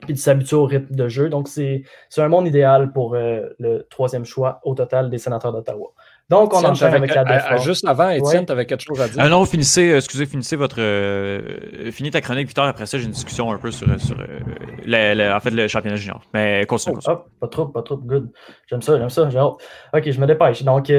[0.01, 1.29] puis de s'habituer au rythme de jeu.
[1.29, 1.83] Donc, c'est
[2.17, 5.93] un monde idéal pour euh, le troisième choix au total des sénateurs d'Ottawa.
[6.29, 7.63] Donc, on enchaîne avec, la défense.
[7.63, 9.17] juste avant, Étienne, tu avais quelque chose à dire?
[9.19, 10.79] Ah non, finissez, euh, excusez, finissez votre.
[10.79, 12.65] Euh, finis ta chronique, Victor.
[12.65, 16.21] Après ça, j'ai une discussion un peu sur, sur euh, en fait, le championnat junior.
[16.33, 16.97] Mais continue.
[17.07, 18.31] Oh, pas trop, pas trop, good.
[18.67, 19.27] J'aime ça, j'aime ça.
[19.27, 20.61] Ok, je me dépêche.
[20.63, 20.91] Donc,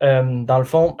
[0.00, 0.96] dans le fond,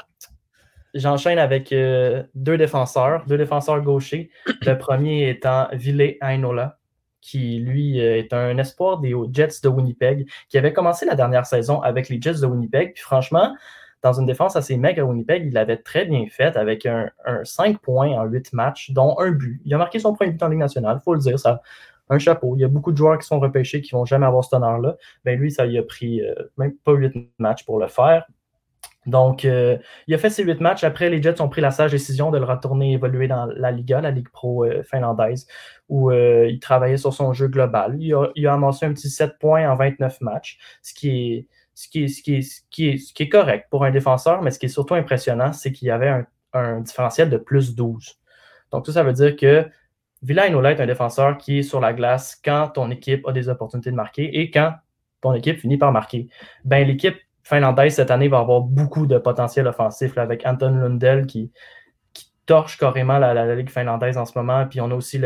[0.94, 4.30] j'enchaîne avec deux défenseurs, deux défenseurs gauchers.
[4.62, 6.78] Le premier étant Ville Ainola
[7.24, 11.46] qui lui euh, est un espoir des Jets de Winnipeg, qui avait commencé la dernière
[11.46, 12.92] saison avec les Jets de Winnipeg.
[12.92, 13.56] Puis franchement,
[14.02, 17.10] dans une défense assez maigre à Winnipeg, il l'avait très bien fait avec un,
[17.42, 19.62] 5 points en 8 matchs, dont un but.
[19.64, 21.62] Il a marqué son premier but en Ligue nationale, il faut le dire, ça
[22.10, 22.54] un chapeau.
[22.56, 24.54] Il y a beaucoup de joueurs qui sont repêchés qui ne vont jamais avoir ce
[24.54, 24.96] honneur-là.
[25.24, 28.26] Ben lui, ça il a pris euh, même pas 8 matchs pour le faire.
[29.06, 30.84] Donc, euh, il a fait ses huit matchs.
[30.84, 34.00] Après, les Jets ont pris la sage décision de le retourner évoluer dans la Liga,
[34.00, 35.46] la Ligue Pro euh, finlandaise,
[35.88, 37.96] où euh, il travaillait sur son jeu global.
[37.98, 41.46] Il a, il amassé un petit 7 points en 29 matchs, ce qui
[41.94, 46.24] est, correct pour un défenseur, mais ce qui est surtout impressionnant, c'est qu'il y avait
[46.52, 48.14] un, différentiel de plus 12.
[48.70, 49.66] Donc, ça, ça veut dire que
[50.22, 53.90] Villainola est un défenseur qui est sur la glace quand ton équipe a des opportunités
[53.90, 54.72] de marquer et quand
[55.20, 56.28] ton équipe finit par marquer.
[56.64, 61.52] Ben, l'équipe finlandaise cette année va avoir beaucoup de potentiel offensif avec Anton Lundell qui,
[62.46, 64.66] torche carrément la, Ligue finlandaise en ce moment.
[64.66, 65.18] Puis on a aussi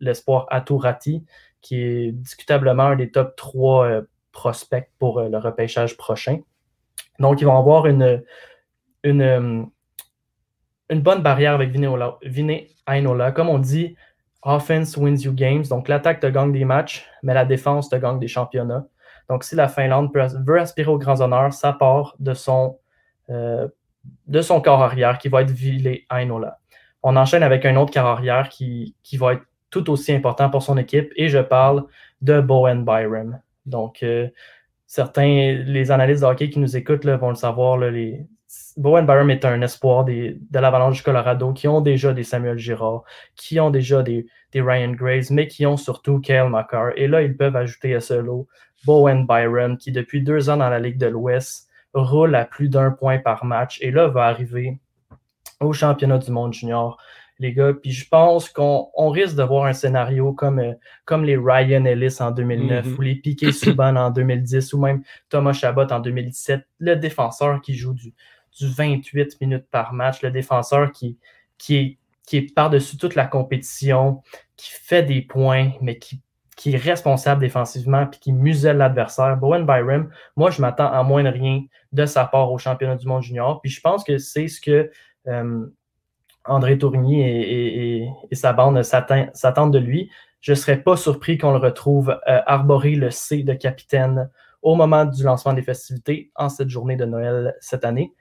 [0.00, 1.24] l'espoir Aturati
[1.60, 4.02] qui est discutablement un des top 3 euh,
[4.32, 6.38] prospects pour euh, le repêchage prochain.
[7.18, 8.22] Donc, ils vont avoir une,
[9.02, 9.64] une, euh,
[10.90, 13.32] bonne barrière avec Vine Ainola.
[13.32, 13.96] Comme on dit,
[14.42, 15.64] offense wins you games.
[15.64, 18.86] Donc, l'attaque te gagne des matchs, mais la défense te gagne des championnats.
[19.28, 22.78] Donc, si la Finlande veut aspirer aux grands honneurs, ça part de son,
[23.30, 23.68] euh,
[24.26, 26.58] de son corps arrière qui va être Ville Ainola.
[27.02, 30.62] On enchaîne avec un autre corps arrière qui, qui, va être tout aussi important pour
[30.62, 31.84] son équipe et je parle
[32.22, 33.40] de Bowen Byram.
[33.66, 34.28] Donc, euh,
[34.86, 37.78] certains, les analystes de hockey qui nous écoutent vont le savoir,
[38.76, 42.58] Bowen Byram est un espoir des, de l'Avalanche du Colorado qui ont déjà des Samuel
[42.58, 43.02] Girard,
[43.34, 46.92] qui ont déjà des, des Ryan Graves, mais qui ont surtout Kyle McCarr.
[46.96, 48.48] Et là, ils peuvent ajouter à ce lot
[48.86, 52.90] Bowen Byron, qui depuis deux ans dans la Ligue de l'Ouest roule à plus d'un
[52.90, 54.78] point par match et là va arriver
[55.60, 56.98] au championnat du monde junior,
[57.38, 57.72] les gars.
[57.74, 60.72] Puis je pense qu'on risque de voir un scénario comme, euh,
[61.04, 62.96] comme les Ryan Ellis en 2009 mm-hmm.
[62.96, 67.74] ou les Piquet Souban en 2010 ou même Thomas Chabot en 2017, le défenseur qui
[67.74, 68.14] joue du,
[68.58, 71.18] du 28 minutes par match, le défenseur qui,
[71.58, 74.22] qui est, qui est par-dessus toute la compétition,
[74.56, 76.20] qui fait des points, mais qui
[76.72, 79.36] est responsable défensivement puis qui muselle l'adversaire.
[79.36, 81.62] Bowen Byram, moi, je m'attends à moins de rien
[81.92, 83.60] de sa part au championnat du monde junior.
[83.60, 84.90] Puis je pense que c'est ce que
[85.28, 85.66] euh,
[86.44, 90.10] André Tourigny et, sa bande s'attendent de lui.
[90.40, 94.30] Je ne serais pas surpris qu'on le retrouve euh, arborer le C de capitaine
[94.62, 98.12] au moment du lancement des festivités en cette journée de Noël cette année.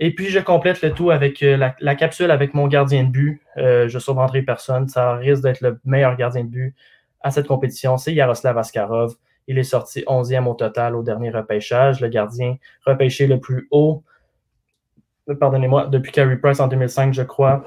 [0.00, 3.42] Et puis, je complète le tout avec euh, la, capsule avec mon gardien de but.
[3.56, 4.88] je sauve personne.
[4.88, 6.74] Ça risque d'être le meilleur gardien de but
[7.20, 9.14] à cette compétition, c'est Yaroslav Askarov.
[9.46, 14.04] Il est sorti 11e au total au dernier repêchage, le gardien repêché le plus haut,
[15.38, 17.64] pardonnez-moi, depuis Carey Price en 2005, je crois.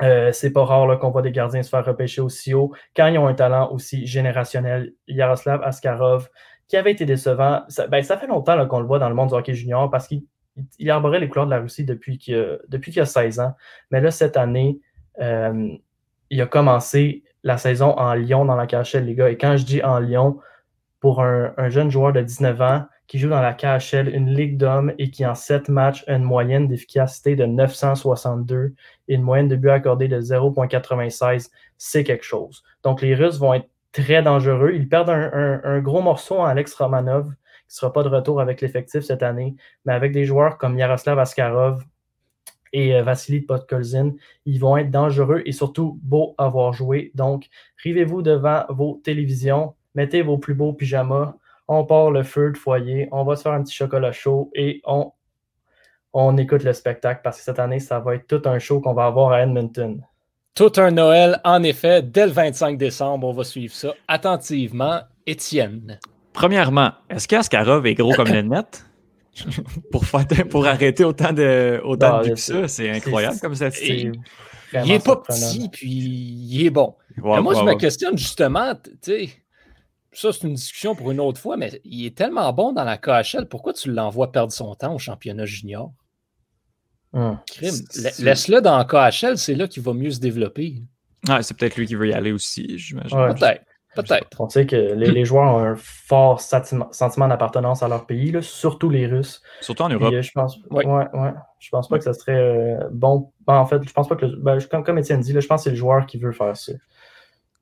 [0.00, 3.18] Euh, c'est pas rare qu'on voit des gardiens se faire repêcher aussi haut quand ils
[3.18, 4.94] ont un talent aussi générationnel.
[5.06, 6.28] Yaroslav Askarov,
[6.66, 9.34] qui avait été décevant, ben, ça fait longtemps qu'on le voit dans le monde du
[9.34, 10.22] hockey junior parce qu'il
[10.88, 13.54] arborait les couleurs de la Russie depuis qu'il a, a 16 ans.
[13.90, 14.80] Mais là, cette année,
[15.20, 15.68] euh,
[16.30, 19.30] il a commencé la saison en Lyon dans la KHL, les gars.
[19.30, 20.38] Et quand je dis en Lyon,
[21.02, 24.92] pour un, jeune joueur de 19 ans qui joue dans la KHL, une ligue d'hommes
[24.98, 28.72] et qui en 7 matchs a une moyenne d'efficacité de 962
[29.08, 32.62] et une moyenne de but accordé de 0.96, c'est quelque chose.
[32.84, 34.70] Donc les Russes vont être très dangereux.
[34.74, 37.32] Ils perdent un, gros morceau en Alex Romanov,
[37.72, 39.56] qui ne sera pas de retour avec l'effectif cette année,
[39.86, 41.82] mais avec des joueurs comme Yaroslav Askarov,
[42.72, 44.12] et euh, Vassili Podkolzin.
[44.44, 47.10] Ils vont être dangereux et surtout beaux à voir jouer.
[47.14, 47.48] Donc,
[47.82, 51.34] rivez-vous devant vos télévisions, mettez vos plus beaux pyjamas,
[51.68, 54.82] on part le feu de foyer, on va se faire un petit chocolat chaud et
[54.84, 55.12] on,
[56.12, 58.94] on écoute le spectacle parce que cette année, ça va être tout un show qu'on
[58.94, 60.02] va avoir à Edmonton.
[60.54, 65.00] Tout un Noël, en effet, dès le 25 décembre, on va suivre ça attentivement.
[65.24, 66.00] Étienne.
[66.32, 68.84] Premièrement, est-ce qu'Askarov est gros comme le net?
[69.90, 70.04] pour,
[70.50, 73.68] pour arrêter autant de, autant de ça, c'est incroyable comme ça.
[74.84, 76.94] Il est pas petit, puis il est bon.
[77.16, 79.30] moi, je me questionne justement, tu sais,
[80.12, 82.98] ça c'est une discussion pour une autre fois, mais il est tellement bon dans la
[82.98, 85.92] KHL, pourquoi tu l'envoies perdre son temps au championnat junior?
[87.14, 87.38] Hum.
[87.60, 90.82] Laisse-le dans la KHL, c'est là qu'il va mieux se développer.
[91.28, 93.16] Ah, c'est peut-être lui qui veut y aller aussi, j'imagine.
[93.34, 93.64] peut-être.
[93.94, 94.40] Peut-être.
[94.40, 99.06] On sait que les, joueurs ont un fort sentiment d'appartenance à leur pays, surtout les
[99.06, 99.42] Russes.
[99.60, 100.14] Surtout en Europe.
[100.18, 100.86] je pense, ouais.
[100.86, 101.06] Ouais,
[101.58, 103.32] je pense pas que ce serait euh, bon.
[103.46, 104.26] Ben, en fait, je pense pas que.
[104.26, 106.72] Ben, comme, comme Étienne dit, je pense que c'est le joueur qui veut faire ça.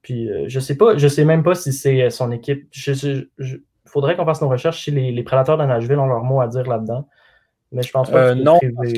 [0.02, 2.68] Puis euh, je sais pas, je sais même pas si c'est euh, son équipe.
[2.74, 6.46] Il faudrait qu'on fasse nos recherches si les, prédateurs de Nashville ont leur mot à
[6.46, 7.08] dire là-dedans.
[7.72, 8.92] Mais je pense pas Non, parce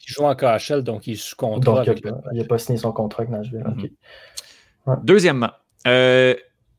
[0.00, 1.84] qu'il joue en KHL, donc il est sous contrat.
[1.84, 2.00] Donc,
[2.32, 3.64] il n'a pas signé son contrat avec Nashville.
[4.86, 5.00] Mhm.
[5.04, 5.50] Deuxièmement,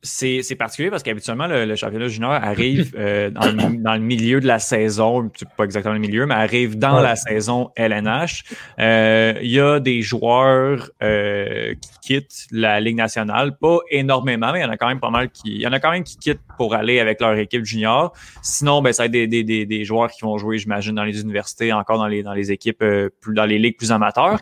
[0.03, 3.45] c'est particulier parce qu'habituellement, le, championnat junior arrive euh, dans,
[3.93, 8.43] le, milieu de la saison, pas exactement le milieu, mais arrive dans la saison LNH.
[8.79, 14.59] Euh, il y a des joueurs euh, qui quittent la Ligue nationale, pas énormément, mais
[14.59, 15.55] il y en a quand même pas mal qui.
[15.55, 18.13] Il y en a quand même qui quittent pour aller avec leur équipe junior.
[18.41, 21.05] Sinon, ben, ça va être des, des, des, des joueurs qui vont jouer, j'imagine, dans
[21.05, 22.83] les universités, encore dans les, dans les équipes,
[23.21, 24.39] plus dans les ligues plus amateurs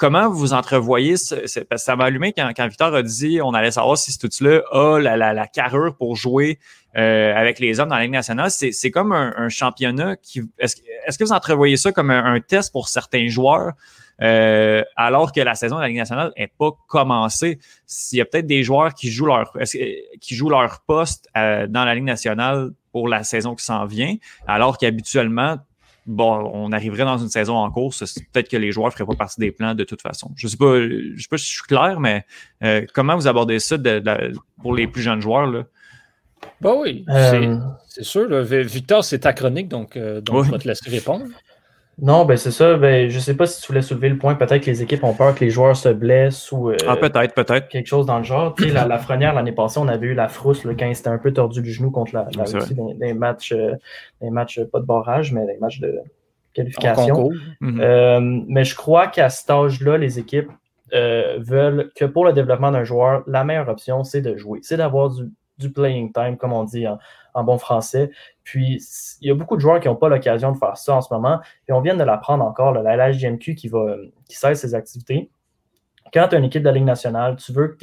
[0.00, 3.52] comment vous entrevoyez, ce, parce que ça m'a allumé quand, quand, Victor a dit on
[3.52, 6.58] allait savoir si ce tout-là a la, la, la, carrure pour jouer
[6.96, 8.50] euh, avec les hommes dans la Ligue nationale.
[8.50, 10.40] C'est comme un, championnat qui.
[10.58, 13.72] Est-ce est que vous entrevoyez ça comme un, test pour certains joueurs?
[14.22, 17.58] Euh, alors que la saison de la Ligue nationale n'est pas commencée?
[17.84, 19.52] S'il y a peut-être des joueurs qui jouent leur
[20.20, 24.16] qui jouent leur poste euh, dans la Ligue nationale pour la saison qui s'en vient,
[24.46, 25.58] alors qu'habituellement,
[26.10, 28.00] bon, on arriverait dans une saison en course,
[28.32, 30.32] peut-être que les joueurs ne feraient pas partie des plans de toute façon.
[30.36, 32.24] Je ne sais, pas, sais pas si je suis clair, mais
[32.62, 33.76] euh, comment vous abordez ça
[34.60, 35.46] pour les plus jeunes joueurs?
[35.46, 35.64] Là?
[36.60, 38.42] Bah oui, euh, c'est sûr.
[38.42, 41.26] Victor, c'est ta chronique, donc, euh, donc je vais te laisser répondre.
[42.02, 42.76] Non, ben c'est ça.
[42.76, 44.34] Ben, je ne sais pas si tu voulais soulever le point.
[44.34, 46.70] Peut-être que les équipes ont peur que les joueurs se blessent ou.
[46.70, 47.68] Euh, ah, peut-être, peut-être.
[47.68, 48.54] Quelque chose dans le genre.
[48.54, 50.96] Tu sais, la, la Frenière, l'année passée, on avait eu la frousse là, quand il
[50.96, 53.74] s'était un peu tordu du genou contre la, la Russie des, matchs, euh,
[54.22, 55.98] des matchs, pas de barrage, mais des matchs de
[56.54, 57.30] qualification.
[57.60, 57.80] Mhm.
[57.80, 60.50] Euh, mais je crois qu'à cet âge-là, les équipes
[60.92, 64.60] veulent que pour le développement d'un joueur, la meilleure option, c'est de jouer.
[64.62, 66.98] C'est d'avoir du, du playing time, comme on dit en,
[67.34, 68.10] en bon français.
[68.44, 68.82] Puis,
[69.20, 71.12] il y a beaucoup de joueurs qui n'ont pas l'occasion de faire ça en ce
[71.12, 71.40] moment.
[71.68, 73.96] Et on vient de l'apprendre encore, la LHGMQ qui, va,
[74.28, 75.30] qui cesse ses activités.
[76.12, 77.76] Quand tu as une équipe de la Ligue nationale, tu veux que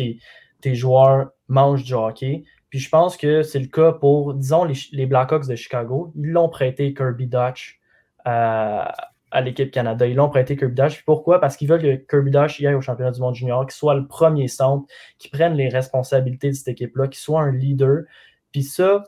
[0.62, 2.44] tes, joueurs mangent du hockey.
[2.70, 6.12] Puis je pense que c'est le cas pour, disons, les, Blackhawks de Chicago.
[6.16, 7.80] Ils l'ont prêté Kirby Dutch
[8.26, 8.94] à,
[9.32, 10.06] à l'équipe Canada.
[10.08, 11.04] Ils l'ont prêté Kirby Dutch.
[11.04, 11.40] pourquoi?
[11.40, 14.08] Parce qu'ils veulent que Kirby y aille au championnat du monde junior, qu'il soit le
[14.08, 14.86] premier centre,
[15.20, 18.04] qu'il prenne les responsabilités de cette équipe-là, qu'il soit un leader.
[18.52, 19.04] Puis ça,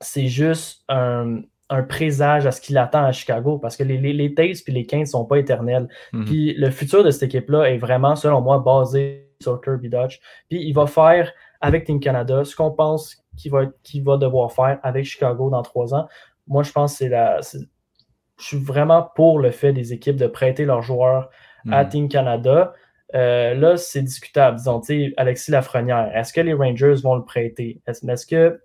[0.00, 1.42] c'est juste un,
[1.88, 4.86] présage à ce qu'il attend à Chicago parce que les, les, les Taves et les
[4.86, 5.88] 15 ne sont pas éternels.
[6.12, 6.24] Mhm.
[6.24, 10.18] Puis le futur de cette équipe-là est vraiment, selon moi, basé sur Kirby Dodge.
[10.48, 14.78] Puis il va faire avec Team Canada ce qu'on pense qu'il va, va devoir faire
[14.82, 16.06] avec Chicago dans trois ans.
[16.46, 17.40] Moi, je pense que c'est la.
[17.40, 21.30] Je suis vraiment pour le fait des équipes de prêter leurs joueurs
[21.70, 21.88] à mhm.
[21.88, 22.74] Team Canada.
[23.14, 24.58] Euh, là, c'est discutable.
[24.58, 24.82] Disons,
[25.16, 27.80] Alexis Lafrenière, est-ce que les Rangers vont le prêter?
[27.86, 28.60] Est-ce que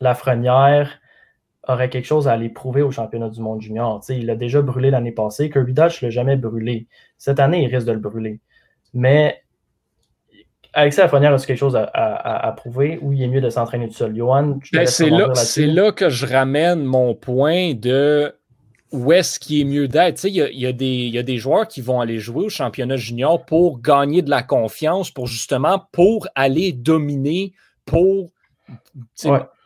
[0.00, 1.00] Lafrenière
[1.68, 4.02] aurait quelque chose à aller prouver au championnat du monde junior.
[4.08, 5.50] il l'a déjà brûlé l'année passée.
[5.50, 6.86] Kirby Dutch ne l'a jamais brûlé.
[7.18, 8.40] Cette année, il risque de le brûler.
[8.94, 9.42] Mais
[10.72, 12.98] Alexis Lafrenière a quelque chose à, prouver?
[13.02, 14.16] Ou il est mieux de s'entraîner tout seul?
[14.16, 18.34] Johan, ben, c'est là, là, que je ramène mon point de
[18.92, 20.24] où est-ce qu'il est mieux d'être.
[20.24, 24.30] Il y, a, des joueurs qui vont aller jouer au championnat junior pour gagner de
[24.30, 27.52] la confiance, pour justement pour aller dominer,
[27.84, 28.30] pour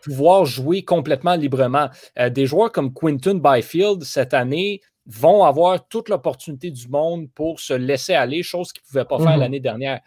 [0.05, 1.88] pouvoir jouer complètement librement.
[2.19, 7.61] Euh, des joueurs comme Quinton Byfield, cette année, vont avoir toute l'opportunité du monde pour
[7.61, 9.40] se laisser aller, chose qu'ils ne pouvaient pas faire mhm.
[9.40, 10.00] l'année dernière.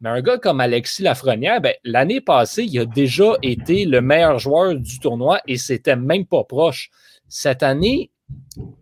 [0.00, 4.38] Mais un gars comme Alexis Lafrenière, ben, l'année passée, il a déjà été le meilleur
[4.38, 6.90] joueur du tournoi et c'était même pas proche.
[7.28, 8.10] Cette année,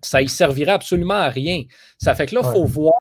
[0.03, 1.63] ça ne servirait absolument à rien.
[1.99, 2.95] Ça fait que là, il faut voir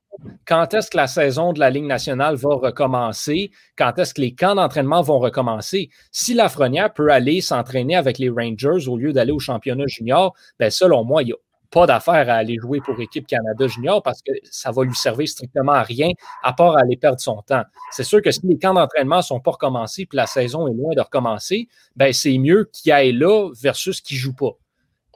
[0.46, 4.34] quand est-ce que la saison de la Ligue nationale va recommencer, quand est-ce que les
[4.34, 5.90] camps d'entraînement vont recommencer?
[6.12, 10.70] Si Lafrenière peut aller s'entraîner avec les Rangers au lieu d'aller au championnat junior, ben
[10.70, 11.38] selon moi, il n'y a
[11.72, 15.28] pas d'affaire à aller jouer pour équipe Canada Junior parce que ça va lui servir
[15.28, 16.10] strictement à rien
[16.44, 17.64] à part aller perdre son temps.
[17.92, 20.74] C'est sûr que si les camps d'entraînement ne sont pas recommencés puis la saison est
[20.74, 24.52] loin de recommencer, ben c'est mieux qu'il aille là versus qu'il ne joue pas.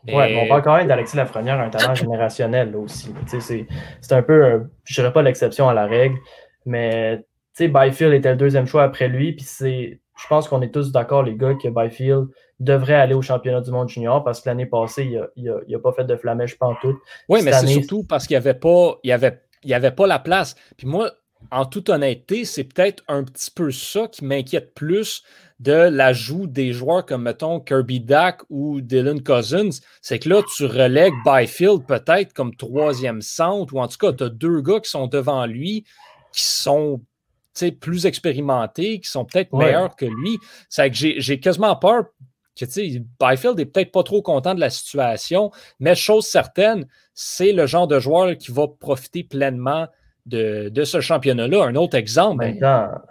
[0.08, 3.14] Oui, on parle quand même d'Alexis Lafrenière, un talent générationnel aussi.
[3.28, 3.68] C'est
[4.12, 6.18] un peu, je dirais pas l'exception à la règle,
[6.66, 7.24] mais
[7.60, 11.24] Byfield était le deuxième choix après lui, puis c'est je pense qu'on est tous d'accord,
[11.24, 12.28] les gars, que Byfield
[12.60, 16.04] devrait aller au championnat du monde junior parce que l'année passée, il n'a pas fait
[16.04, 16.97] de flamèche pantoute.
[17.30, 20.20] Oui, mais c'est surtout parce qu'il n'y avait, pas, il avait, il avait pas la
[20.20, 20.56] place.
[20.76, 21.12] Puis moi,
[21.52, 25.24] en toute honnêteté, c'est peut-être un petit peu ça qui m'inquiète plus
[25.60, 29.82] de l'ajout des joueurs comme, mettons, Kirby Dack ou Dylan Cousins.
[30.01, 34.24] C'est que là, tu relègues Byfield peut-être comme troisième centre, ou en tout cas, tu
[34.24, 35.86] as deux gars qui sont devant lui
[36.32, 37.01] qui sont
[37.82, 40.39] plus expérimentés, qui sont peut-être meilleurs que lui.
[40.70, 42.05] C'est que j'ai quasiment peur
[42.57, 47.66] que Byfield n'est peut-être pas trop content de la situation, mais chose certaine, c'est le
[47.66, 49.88] genre de joueur qui va profiter pleinement
[50.26, 51.65] de, ce championnat-là.
[51.65, 52.45] Un autre exemple,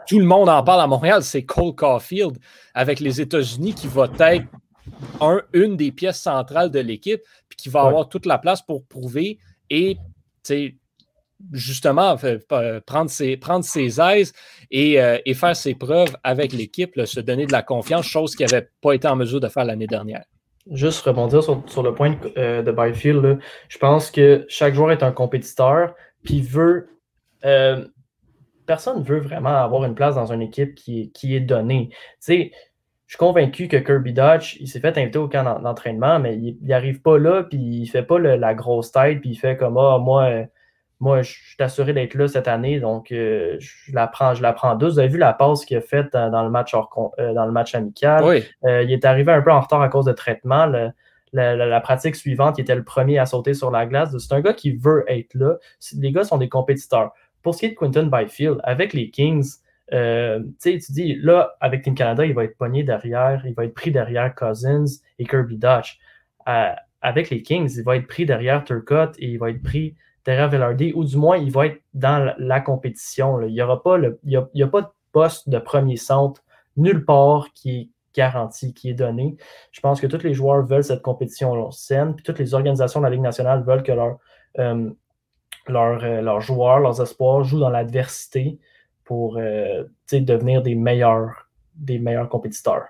[0.06, 2.38] tout le monde en parle à Montréal, c'est Cole Caulfield
[2.74, 4.46] avec les États-Unis qui va être
[5.20, 8.84] un, une des pièces centrales de l'équipe, puis qui va avoir toute la place pour
[8.86, 9.38] prouver
[9.70, 9.98] et
[11.52, 12.16] justement
[12.86, 14.32] prendre ses, prendre ses aises
[14.74, 18.68] euh, et, faire ses preuves avec l'équipe, se donner de la confiance, chose qu'il n'avait
[18.80, 20.24] pas été en mesure de faire l'année dernière.
[20.70, 23.38] Juste rebondir sur, le point de, euh, de Byfield,
[23.68, 25.94] je pense que chaque joueur est un compétiteur,
[26.24, 26.88] puis veut.
[27.45, 27.86] Euh,
[28.66, 31.91] personne ne veut vraiment avoir une place dans une équipe qui, qui est donnée.
[32.26, 32.51] je
[33.07, 37.01] suis convaincu que Kirby Dodge, il s'est fait inviter au camp d'entraînement, mais il n'arrive
[37.01, 39.99] pas là, puis il ne fait pas la grosse tête, puis il fait comme Ah,
[39.99, 40.47] moi,
[41.01, 44.53] moi, je suis assuré d'être là cette année, donc euh, je, la prends, je la
[44.53, 44.95] prends douce.
[44.95, 47.74] Vous avez vu la passe qu'il a faite dans, le match euh, dans le match
[47.74, 48.24] amical?
[48.64, 50.66] Euh, il est arrivé un peu en retard à cause de traitement.
[51.32, 54.16] la, pratique suivante, il était le premier à sauter sur la glace.
[54.18, 55.57] C'est un gars qui veut être là.
[55.97, 57.12] Les gars sont des compétiteurs.
[57.43, 59.49] Pour ce qui est de Quinton Byfield, avec les Kings,
[59.91, 63.91] tu dis, là, avec Team Canada, il va être pogné derrière, il va être pris
[63.91, 64.84] derrière Cousins
[65.18, 65.99] et Kirby Dutch.
[66.45, 69.95] avec les Kings, il va être pris derrière Turcotte et il va être pris
[70.28, 73.41] derrière Velarde, ou du moins, il va être dans la, compétition.
[73.41, 76.43] Il n'y aura pas le, il a, pas de poste de premier centre
[76.76, 79.36] nulle part qui est garanti, qui est donné.
[79.72, 83.05] Je pense que tous les joueurs veulent cette compétition saine, puis toutes les organisations de
[83.05, 84.18] la Ligue nationale veulent que leurs
[84.59, 84.91] euh,
[85.77, 88.59] euh, leurs joueurs, leurs espoirs jouent dans l'adversité
[89.05, 92.87] pour euh, devenir des meilleurs, des meilleurs compétiteurs.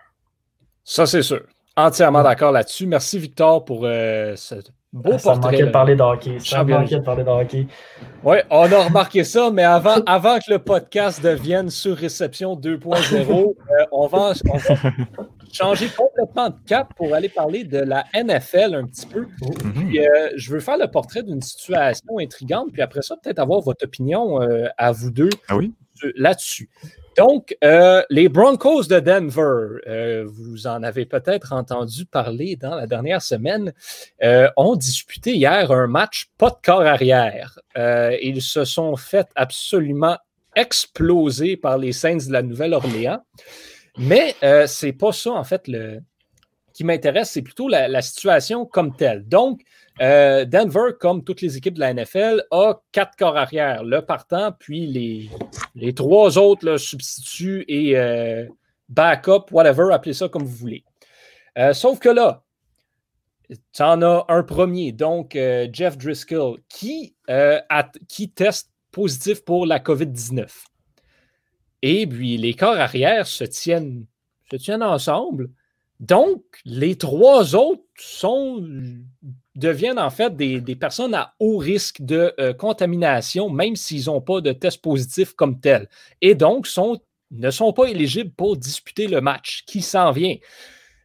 [0.84, 1.42] Ça, c'est sûr.
[1.76, 2.86] Entièrement d'accord là-dessus.
[2.86, 3.86] Merci, Victor, pour
[4.34, 6.38] cette Beau ah, ça manquait de parler de hockey.
[6.38, 7.66] Ça manquait de parler de hockey.
[8.24, 13.20] Oui, on a remarqué ça, mais avant, avant que le podcast devienne sur réception 2.0,
[13.20, 14.32] euh, on, va,
[15.52, 19.26] changer complètement de cap pour aller parler de la NFL un petit peu.
[19.64, 19.96] Mhm.
[19.96, 23.84] Euh, je veux faire le portrait d'une situation intrigante, puis après ça, peut-être avoir votre
[23.84, 25.72] opinion euh, à vous deux ah oui?
[26.14, 26.68] là-dessus.
[27.18, 32.86] Donc, euh, les Broncos de Denver, euh, vous en avez peut-être entendu parler dans la
[32.86, 33.72] dernière semaine,
[34.22, 37.58] euh, ont disputé hier un match pas de corps arrière.
[38.22, 40.16] ils se sont fait absolument
[40.54, 43.20] exploser par les Saints de la Nouvelle-Orléans.
[43.98, 46.00] Mais ce n'est pas ça, en fait, le,
[46.78, 49.26] qui m'intéresse, c'est plutôt la, situation comme telle.
[49.26, 49.62] Donc,
[50.00, 54.52] euh, Denver, comme toutes les équipes de la NFL, a quatre corps arrière, le partant,
[54.52, 55.28] puis les,
[55.74, 58.46] les trois autres, le substituts et euh,
[58.88, 60.84] backup, whatever, appelez ça comme vous voulez.
[61.58, 62.44] Euh, sauf que là,
[63.48, 65.32] tu en as un premier, donc
[65.72, 67.16] Jeff Driscoll, qui,
[68.06, 70.46] qui teste positif pour la COVID-19.
[71.82, 74.06] Et puis, les corps arrière se tiennent,
[74.50, 75.50] se tiennent ensemble.
[76.00, 77.82] Donc, les trois autres
[79.56, 84.40] deviennent en fait des, personnes à haut risque de euh, contamination, même s'ils n'ont pas
[84.40, 85.88] de test positif comme tel.
[86.20, 86.68] Et donc,
[87.30, 90.36] ne sont pas éligibles pour disputer le match qui s'en vient?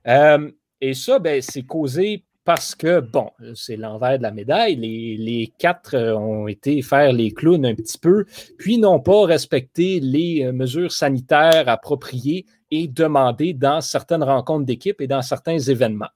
[0.07, 0.51] Euh,
[0.81, 4.75] et ça, ben, c'est causé parce que, bon, c'est l'envers de la médaille.
[4.75, 8.25] Les, les, quatre euh, ont été faire les clowns un petit peu,
[8.57, 15.07] puis n'ont pas respecté les mesures sanitaires appropriées et demandées dans certaines rencontres d'équipe et
[15.07, 16.09] dans certains événements.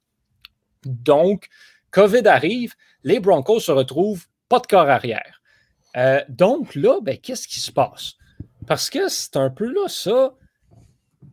[0.86, 1.48] Donc,
[1.92, 2.74] COVID arrive,
[3.04, 5.42] les Broncos se retrouvent pas de corps arrière.
[5.96, 8.16] Euh, donc là, ben, qu'est-ce qui se passe?
[8.68, 10.34] Parce que c'est un peu là ça.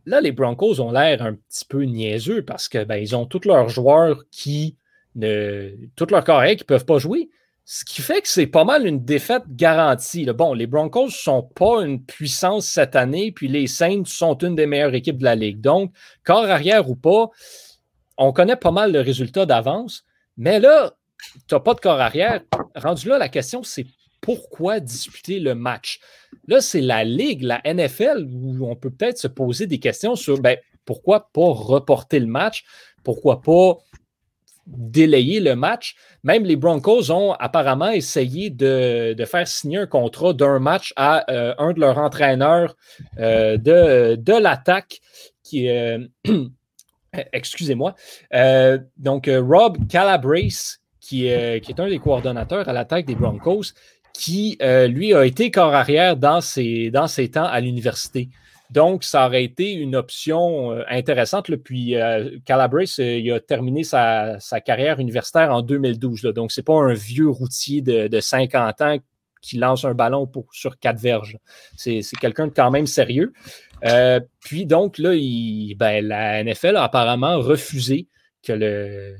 [0.05, 3.69] Là, les Broncos ont l'air un petit peu niaiseux parce que ben, ont tous leurs
[3.69, 4.77] joueurs qui
[5.15, 5.71] ne.
[5.95, 7.29] tous leurs corps qui ne peuvent pas jouer.
[7.67, 10.25] Ce qui fait que c'est pas mal une défaite garantie.
[10.25, 14.55] Bon, les Broncos ne sont pas une puissance cette année, puis les Saints sont une
[14.55, 15.61] des meilleures équipes de la Ligue.
[15.61, 15.91] Donc,
[16.23, 17.31] corps arrière ou pas,
[18.17, 20.05] on connaît pas mal le résultat d'avance.
[20.37, 20.93] Mais là,
[21.47, 22.41] tu n'as pas de corps arrière.
[22.75, 23.87] Rendu là, la question, c'est
[24.21, 25.99] pourquoi disputer le match?
[26.47, 30.39] Là, c'est la Ligue, la NFL, où on peut peut-être se poser des questions sur
[30.39, 32.63] ben, pourquoi pas reporter le match?
[33.03, 33.77] Pourquoi pas
[34.65, 35.95] délayer le match?
[36.23, 41.53] Même les Broncos ont apparemment essayé de, faire signer un contrat d'un match à euh,
[41.57, 42.75] un de leurs entraîneurs
[43.19, 45.01] euh, de, de l'attaque
[45.43, 45.69] qui.
[45.69, 45.99] Euh,
[47.33, 47.95] excusez-moi.
[48.97, 53.73] donc, Rob Calabrese, qui, est un des coordonnateurs à l'attaque des Broncos,
[54.13, 56.91] qui, lui, a été corps arrière dans ses
[57.31, 58.29] temps à l'université.
[58.71, 61.53] Donc, ça aurait été une option euh, intéressante.
[61.57, 66.23] Puis, euh, Calabrese, euh, il a terminé sa, carrière universitaire en 2012.
[66.35, 68.97] Donc, ce n'est pas un vieux routier de, 50 ans
[69.41, 71.37] qui lance un ballon sur quatre verges.
[71.77, 73.33] C'est quelqu'un de quand même sérieux.
[74.39, 75.11] puis, donc, là,
[75.77, 78.07] ben, la NFL a apparemment refusé
[78.41, 79.15] que le,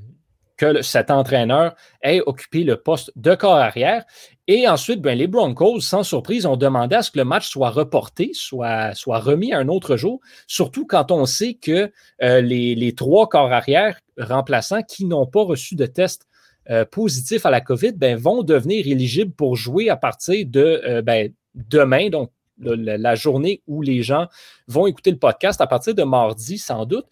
[0.57, 4.05] que cet entraîneur ait occupé le poste de corps arrière.
[4.47, 7.71] Et ensuite, ben, les Broncos, sans surprise, ont demandé à ce que le match soit
[7.71, 11.91] reporté, soit, soit remis à un autre jour, surtout quand on sait que
[12.21, 16.27] euh, les, trois corps arrière remplaçants qui n'ont pas reçu de test
[16.69, 21.01] euh, positif à la COVID ben, vont devenir éligibles pour jouer à partir de euh,
[21.01, 24.27] ben, demain, donc la journée où les gens
[24.69, 27.05] vont écouter le podcast à partir de mardi sans doute.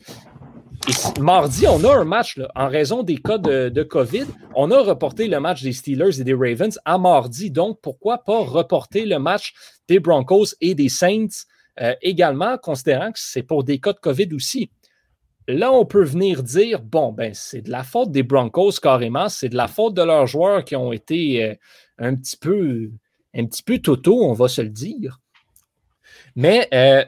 [1.20, 4.26] Mardi, on a un match, en raison des cas de, COVID,
[4.56, 7.52] on a reporté le match des Steelers et des Ravens à mardi.
[7.52, 9.54] Donc, pourquoi pas reporter le match
[9.88, 11.46] des Broncos et des Saints
[11.80, 14.70] euh, également, considérant que c'est pour des cas de COVID aussi?
[15.48, 19.50] Là, on peut venir dire, bon, ben, c'est de la faute des Broncos carrément, c'est
[19.50, 21.56] de la faute de leurs joueurs qui ont été euh,
[21.98, 22.90] un petit peu,
[23.34, 25.20] un petit peu toto, on va se le dire.
[26.36, 27.06] Mais euh,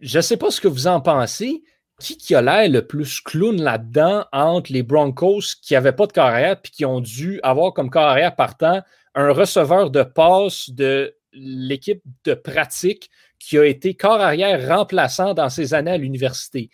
[0.00, 1.62] je ne sais pas ce que vous en pensez,
[1.98, 6.60] qui, a l'air le plus clown là-dedans entre les Broncos qui n'avaient pas de carrière
[6.60, 8.82] puis qui ont dû avoir comme carrière partant
[9.14, 15.48] un receveur de passe de l'équipe de pratique qui a été corps arrière remplaçant dans
[15.48, 16.70] ses années à l'université.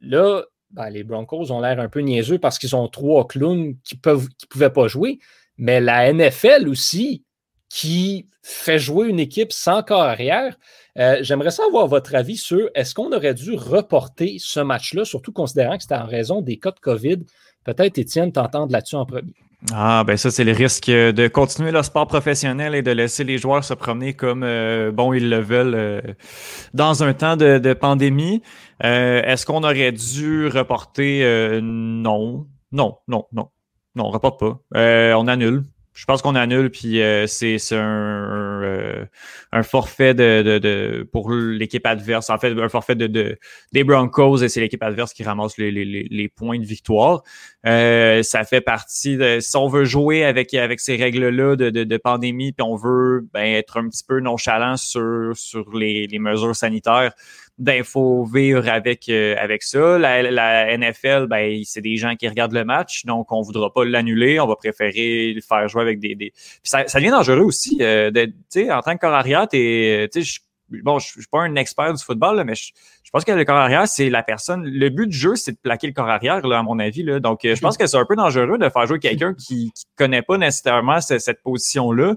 [0.00, 3.98] Là, ben, les Broncos ont l'air un peu niaiseux parce qu'ils ont trois clowns qui
[4.04, 4.18] ne
[4.48, 5.18] pouvaient pas jouer,
[5.56, 7.24] mais la NFL aussi,
[7.70, 10.56] qui fait jouer une équipe sans corps arrière,
[10.98, 15.76] euh, j'aimerais savoir votre avis sur est-ce qu'on aurait dû reporter ce match-là, surtout considérant
[15.76, 17.18] que c'était en raison des cas de COVID.
[17.64, 19.34] Peut-être, Étienne, t'entendre là-dessus en premier.
[19.72, 23.36] Ah, ben ça, c'est le risque de continuer le sport professionnel et de laisser les
[23.38, 26.00] joueurs se promener comme euh, bon ils le veulent euh,
[26.72, 28.42] dans un temps de, pandémie.
[28.82, 31.60] Est-ce qu'on aurait dû reporter?
[31.62, 32.46] non.
[32.72, 33.48] Non, non, non.
[33.96, 34.60] Non, on reporte pas.
[34.74, 35.64] on annule.
[35.94, 39.04] Je pense qu'on annule, puis euh, c'est un, euh,
[39.52, 42.30] un, forfait de, de, pour l'équipe adverse.
[42.30, 43.38] En fait, un forfait de,
[43.72, 47.22] des Broncos et c'est l'équipe adverse qui ramasse les, les, les points de victoire.
[47.66, 49.38] Euh, ça fait partie de.
[49.40, 53.44] Si on veut jouer avec, avec ces règles-là de, de, pandémie, puis on veut ben,
[53.44, 57.12] être un petit peu nonchalant sur, sur les, les mesures sanitaires,
[57.60, 59.98] ben, faut vivre avec, euh, avec ça.
[59.98, 64.40] La, NFL, ben, c'est des gens qui regardent le match, donc on voudra pas l'annuler.
[64.40, 66.14] On va préférer le faire jouer avec des.
[66.14, 66.32] des...
[66.62, 67.78] ça, ça devient dangereux aussi.
[67.82, 68.10] Euh,
[68.56, 70.38] en tant que corps arrière, je,
[70.82, 72.72] bon, je suis pas un expert du football, mais je,
[73.12, 74.64] pense que le corps arrière, c'est la personne.
[74.64, 77.02] Le but du jeu, c'est de plaquer le corps arrière, là, à mon avis.
[77.02, 77.18] Là.
[77.20, 79.96] Donc, euh, je pense que c'est un peu dangereux de faire jouer quelqu'un qui ne
[79.96, 82.14] connaît pas nécessairement cette position-là.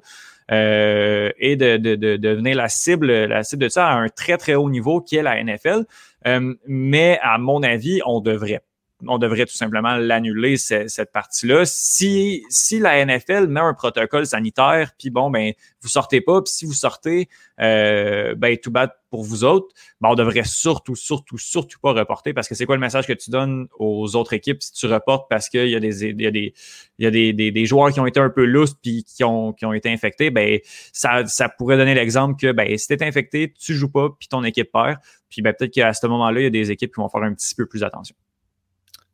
[0.52, 4.38] Euh, et de, de, de, devenir la cible, la cible de ça à un très,
[4.38, 5.86] très haut niveau qui est la NFL.
[6.28, 8.62] Euh, mais à mon avis, on devrait
[9.08, 11.66] on devrait tout simplement l'annuler, cette, partie-là.
[11.66, 16.52] Si, si la NFL met un protocole sanitaire, puis bon, ben, vous sortez pas, puis
[16.52, 17.30] si vous sortez,
[17.60, 19.68] euh, ben, tout bad pour vous autres,
[20.02, 23.14] ben, on devrait surtout, surtout, surtout pas reporter parce que c'est quoi le message que
[23.14, 26.28] tu donnes aux autres équipes si tu reportes parce qu'il y a des, il y
[26.28, 26.54] a des,
[26.98, 29.54] il y a des, des, joueurs qui ont été un peu lousses puis qui ont,
[29.54, 30.60] qui ont été infectés, ben,
[30.92, 34.44] ça, ça pourrait donner l'exemple que, ben, si t'es infecté, tu joues pas puis ton
[34.44, 34.98] équipe perd.
[35.34, 37.34] Puis, ben, peut-être qu'à ce moment-là, il y a des équipes qui vont faire un
[37.34, 38.16] petit peu plus attention.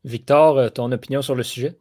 [0.03, 1.77] Victor, euh, ton opinion sur le sujet?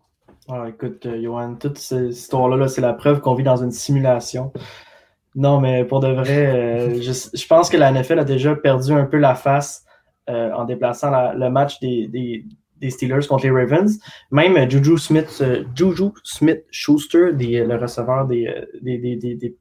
[0.48, 4.52] Ah, écoute, euh, Johan, toute cette histoire-là, c'est la preuve qu'on vit dans une simulation.
[5.34, 9.04] Non, mais pour de vrai, euh, je, pense que la NFL a déjà perdu un
[9.04, 9.84] peu la face
[10.30, 12.44] en déplaçant le match des,
[12.90, 13.98] Steelers contre les Ravens.
[14.30, 15.42] Même Juju Smith,
[15.74, 19.56] Juju Smith Schuster, le receveur des,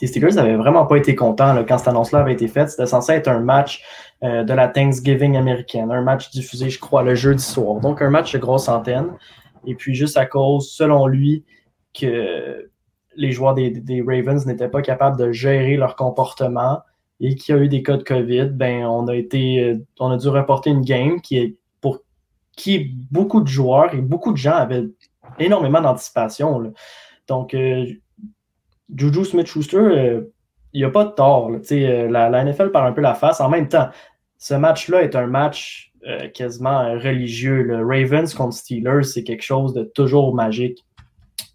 [0.00, 2.70] les Steelers n'avaient vraiment pas été contents quand cette annonce-là avait été faite.
[2.70, 3.82] C'était censé être un match
[4.22, 7.80] euh, de la Thanksgiving américaine, un match diffusé, je crois, le jeudi soir.
[7.80, 9.12] Donc, un match de grosse antenne.
[9.64, 11.44] Et puis, juste à cause, selon lui,
[11.94, 12.68] que
[13.14, 16.80] les joueurs des, Ravens n'étaient pas capables de gérer leur comportement
[17.20, 20.10] et qu'il y a eu des cas de COVID, ben, on a été, euh, on
[20.10, 22.00] a dû reporter une game qui est pour
[22.56, 24.88] qui beaucoup de joueurs et beaucoup de gens avaient
[25.38, 26.72] énormément d'anticipation.
[27.28, 27.86] Donc, euh,
[28.94, 30.32] Juju Smith-Schuster, euh,
[30.72, 31.50] il n'y a pas de tort.
[31.70, 33.40] La, la, NFL parle un peu la face.
[33.40, 33.88] En même temps,
[34.38, 35.92] ce match-là est un match
[36.34, 37.62] quasiment religieux.
[37.62, 40.84] Le Ravens contre Steelers, c'est quelque chose de toujours magique.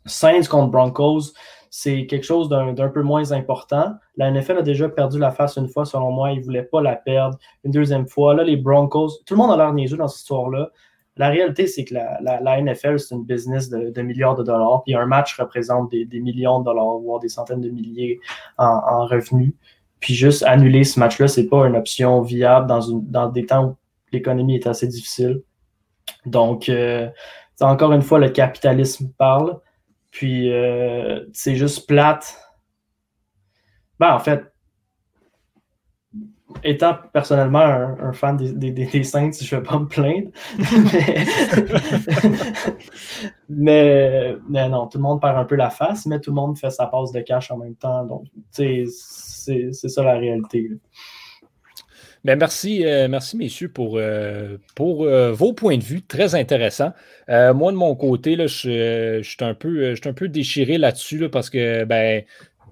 [0.06, 1.34] Saints contre Broncos,
[1.70, 3.94] c'est quelque chose d'un peu moins important.
[4.16, 6.32] La NFL a déjà perdu la face une fois, selon moi.
[6.32, 8.34] Ils ne voulaient pas la perdre une deuxième fois.
[8.34, 10.72] Là, les Broncos, tout le monde a l'air niaiseux dans cette histoire-là.
[11.18, 14.84] La réalité, c'est que la, NFL, c'est une business de, milliards de dollars.
[14.84, 18.20] Puis un match représente des, millions de dollars, voire des centaines de milliers
[18.58, 19.54] en, revenus.
[20.00, 23.76] Puis juste annuler ce match-là, c'est pas une option viable dans, des temps où
[24.12, 25.42] l'économie est assez difficile.
[26.26, 27.10] Donc, euh,
[27.60, 29.60] encore une fois, le capitalisme parle.
[30.12, 32.38] Puis, euh, c'est juste plate.
[34.00, 34.44] Ben, en fait,
[36.64, 40.30] étant personnellement un, fan des, des, Saints, je ne vais pas me plaindre.
[43.50, 46.58] mais, mais, non, tout le monde perd un peu la face, mais tout le monde
[46.58, 48.06] fait sa passe de cash en même temps.
[48.06, 50.70] Donc, c'est ça la réalité.
[52.28, 56.92] Ben, merci, euh, merci, messieurs, pour, euh, pour euh, vos points de vue très intéressants.
[57.30, 61.86] moi, de mon côté, là, je, suis un, peu, un peu déchiré là-dessus parce que
[61.86, 62.24] ben,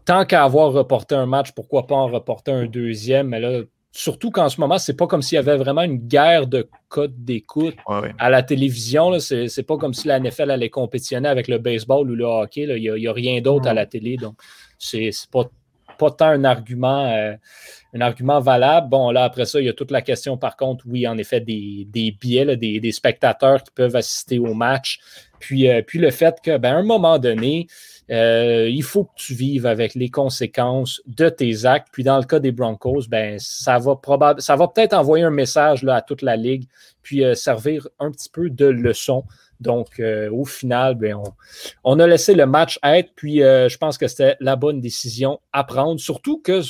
[0.03, 3.29] tant qu'à avoir reporté un match, pourquoi pas en reporter un deuxième?
[3.29, 3.61] Mais là,
[3.95, 7.15] surtout qu'en ce moment, c'est pas comme s'il y avait vraiment une guerre de codes
[7.23, 7.77] d'écoute
[8.19, 9.17] à la télévision.
[9.19, 12.63] Ce C'est pas comme si la NFL allait compétitionner avec le baseball ou le hockey.
[12.63, 14.17] Il n'y a, rien d'autre à la télé.
[14.17, 14.35] Donc,
[14.77, 15.45] c'est pas
[15.97, 17.35] pas tant un argument, euh,
[17.93, 18.89] un argument valable.
[18.89, 21.39] Bon, là, après ça, il y a toute la question, par contre, oui, en effet,
[21.39, 24.99] des, des biais, des, spectateurs qui peuvent assister au match.
[25.39, 27.67] Puis, euh, puis le fait qu'à ben, un moment donné,
[28.11, 31.87] euh, il faut que tu vives avec les conséquences de tes actes.
[31.91, 35.31] Puis dans le cas des Broncos, ben, ça va probable, ça va peut-être envoyer un
[35.31, 36.67] message là, à toute la ligue,
[37.01, 39.23] puis servir un petit peu de leçon.
[39.59, 41.17] Donc, euh, au final, ben,
[41.83, 45.39] on, a laissé le match être, puis euh, je pense que c'était la bonne décision
[45.53, 46.61] à prendre, surtout que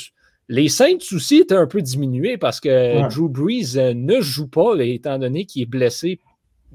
[0.48, 4.74] les Saints aussi étaient un peu diminués parce que Drew Brees euh, ne joue pas,
[4.78, 6.20] étant donné qu'il est blessé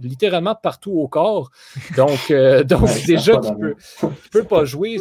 [0.02, 1.52] littéralement partout au corps.
[1.96, 2.32] Donc,
[2.66, 3.74] donc déjà, tu ne
[4.32, 4.98] peux, pas jouer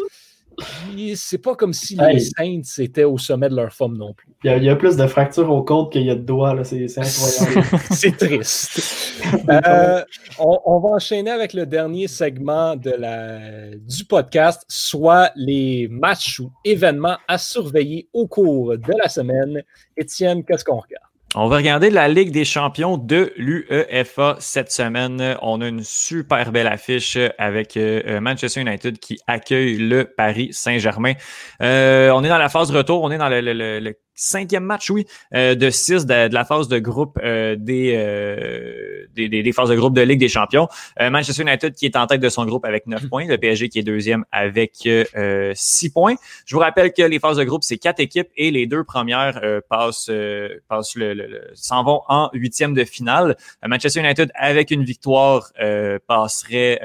[1.14, 4.28] c'est pas comme si les Saints étaient au sommet de leur forme non plus.
[4.44, 7.78] Il y a, plus de fractures au côtes qu'il y a de doigts, c'est incroyable.
[7.90, 9.16] c'est triste.
[9.48, 10.02] Euh,
[10.38, 16.50] on, va enchaîner avec le dernier segment de la, du podcast, soit les matchs ou
[16.64, 19.62] événements à surveiller au cours de la semaine.
[19.96, 21.09] Étienne, qu'est-ce qu'on regarde?
[21.36, 25.36] On va regarder la Ligue des champions de l'UEFA cette semaine.
[25.42, 31.12] On a une super belle affiche avec euh, Manchester United qui accueille le Paris Saint-Germain.
[31.62, 35.54] Euh, on est dans la phase retour, on est dans le cinquième match, oui, euh,
[35.54, 39.94] de six de, la phase de groupe euh, euh, des, des, des, phases de groupe
[39.94, 40.68] de Ligue des Champions.
[41.00, 43.78] Manchester United qui est en tête de son groupe avec neuf points, le PSG qui
[43.78, 44.88] est deuxième avec
[45.54, 46.14] six points.
[46.44, 49.40] Je vous rappelle que les phases de groupe, c'est quatre équipes et les deux premières
[49.68, 50.10] passent,
[50.68, 53.36] passent le, s'en vont en huitième de finale.
[53.66, 55.50] Manchester United, avec une victoire,
[56.06, 56.80] passerait,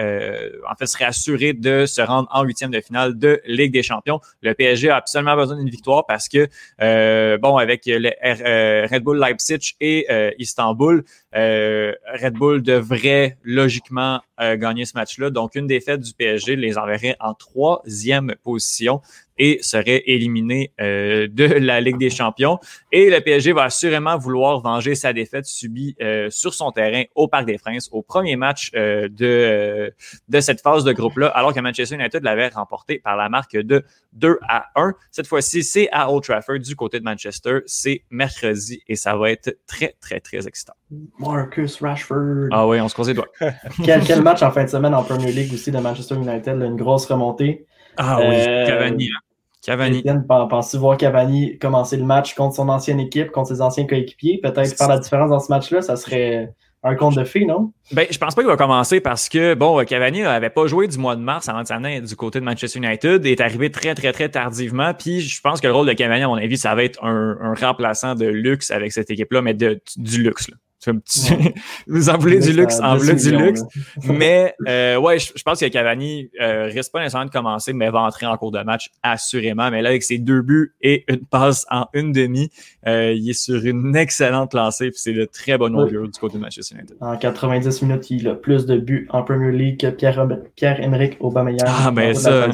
[0.69, 4.21] en fait, serait assuré de se rendre en huitième de finale de Ligue des Champions.
[4.41, 6.47] Le PSG a absolument besoin d'une victoire parce que
[6.81, 11.03] euh, bon, avec euh, Red Bull Leipzig et euh, Istanbul,
[11.33, 15.29] Red Bull devrait logiquement gagner ce match-là.
[15.29, 19.01] Donc, une défaite du PSG les enverrait en troisième position
[19.37, 22.59] et serait éliminé euh, de la Ligue des Champions.
[22.91, 27.27] Et le PSG va assurément vouloir venger sa défaite subie euh, sur son terrain au
[27.27, 29.93] Parc des Princes au premier match euh, de,
[30.29, 33.83] de cette phase de groupe-là, alors que Manchester United l'avait remporté par la marque de
[34.13, 34.93] 2 à 1.
[35.11, 37.59] Cette fois-ci, c'est à Old Trafford du côté de Manchester.
[37.65, 40.73] C'est mercredi et ça va être très, très, très excitant.
[41.19, 42.49] Marcus Rashford.
[42.51, 43.27] Ah oui, on se croise les doigts.
[43.83, 46.75] quel, quel, match en fin de semaine en Premier League aussi de Manchester United, une
[46.75, 47.65] grosse remontée.
[47.97, 49.05] Ah oui, Cavani.
[49.05, 49.24] Hein.
[49.65, 50.03] Cavani.
[50.27, 54.39] Penses-tu voir Cavani commencer le match contre son ancienne équipe, contre ses anciens coéquipiers?
[54.41, 56.53] Peut-être faire la différence dans ce match-là, ça serait
[56.83, 57.73] un compte de fait, non?
[57.91, 60.99] Ben, je pense pas qu'il va commencer parce que, bon, Cavani n'avait pas joué du
[60.99, 64.11] mois de mars avant de s'amener du côté de Manchester United, est arrivé très, très,
[64.11, 64.93] très tardivement.
[64.93, 67.55] Puis je pense que le rôle de Cavani, à mon avis, ça va être un,
[67.55, 70.47] remplaçant de luxe avec cette équipe-là, mais de, du luxe.
[70.49, 70.57] Là.
[71.87, 73.61] vous en voulez du luxe, en voulez du luxe.
[74.03, 78.01] mais euh, ouais, je, pense que Cavani euh, risque pas nécessairement de commencer, mais va
[78.01, 79.71] entrer en cours de match assurément.
[79.71, 82.51] Mais là, avec ses deux buts et une passe en une demi,
[82.87, 84.91] euh, il est sur une excellente lancée.
[84.91, 86.97] Puis c'est de très bon augure du côté de Manchester United.
[87.01, 91.65] En 90 minutes, il a plus de buts en Premier League que Pierre-Emerick Aubameyang.
[91.65, 92.47] Ah, mais ben ça,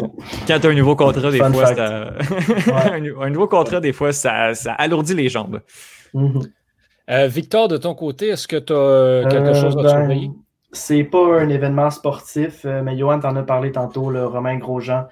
[0.47, 2.13] quand tu as un nouveau contrat, des fois, ça...
[2.93, 5.61] un, nouveau contrat, des fois, ça, ça alourdit les jambes.
[6.13, 6.49] Mm-hmm.
[7.09, 10.31] Euh, Victor, de ton côté, est-ce que tu as quelque euh, chose à ben, surveiller?
[10.73, 15.07] c'est pas un événement sportif, mais Johan t'en a parlé tantôt, le Romain Grosjean,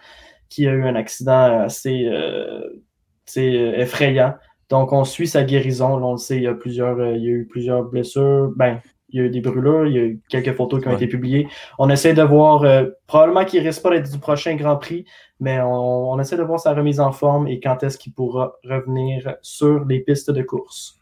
[0.47, 2.09] qui a eu un accident assez
[3.35, 4.35] effrayant.
[4.69, 6.01] Donc, on suit sa guérison.
[6.01, 8.53] on le sait, il y a plusieurs, il y a eu plusieurs blessures.
[8.55, 8.79] Ben,
[9.11, 11.07] il y a eu des brûlures, il y a eu quelques photos qui ont été
[11.07, 11.47] publiées.
[11.77, 15.05] On essaie de voir, euh, probablement qu'il ne risque pas d'être du prochain Grand Prix,
[15.39, 18.53] mais on, on, essaie de voir sa remise en forme et quand est-ce qu'il pourra
[18.63, 20.98] revenir sur les pistes de course.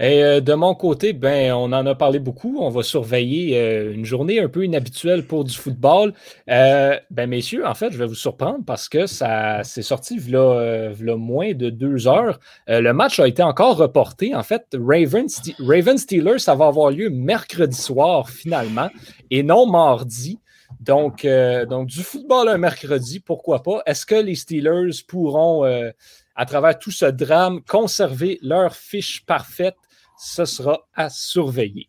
[0.00, 2.58] Et euh, de mon côté, ben, on en a parlé beaucoup.
[2.60, 6.14] On va surveiller euh, une journée un peu inhabituelle pour du football.
[6.48, 10.94] Euh, ben, messieurs, en fait, je vais vous surprendre parce que ça s'est sorti v'là,
[11.16, 12.38] moins de deux heures.
[12.68, 14.36] le match a été encore reporté.
[14.36, 15.28] En fait, Raven,
[15.98, 18.90] Steelers, ça va avoir lieu mercredi soir finalement
[19.32, 20.38] et non mardi.
[20.80, 21.26] Donc,
[21.68, 23.82] donc, du football un mercredi, pourquoi pas?
[23.86, 25.64] Est-ce que les Steelers pourront,
[26.36, 29.76] à travers tout ce drame, conserver leur fiche parfaite
[30.18, 31.88] ce sera à surveiller.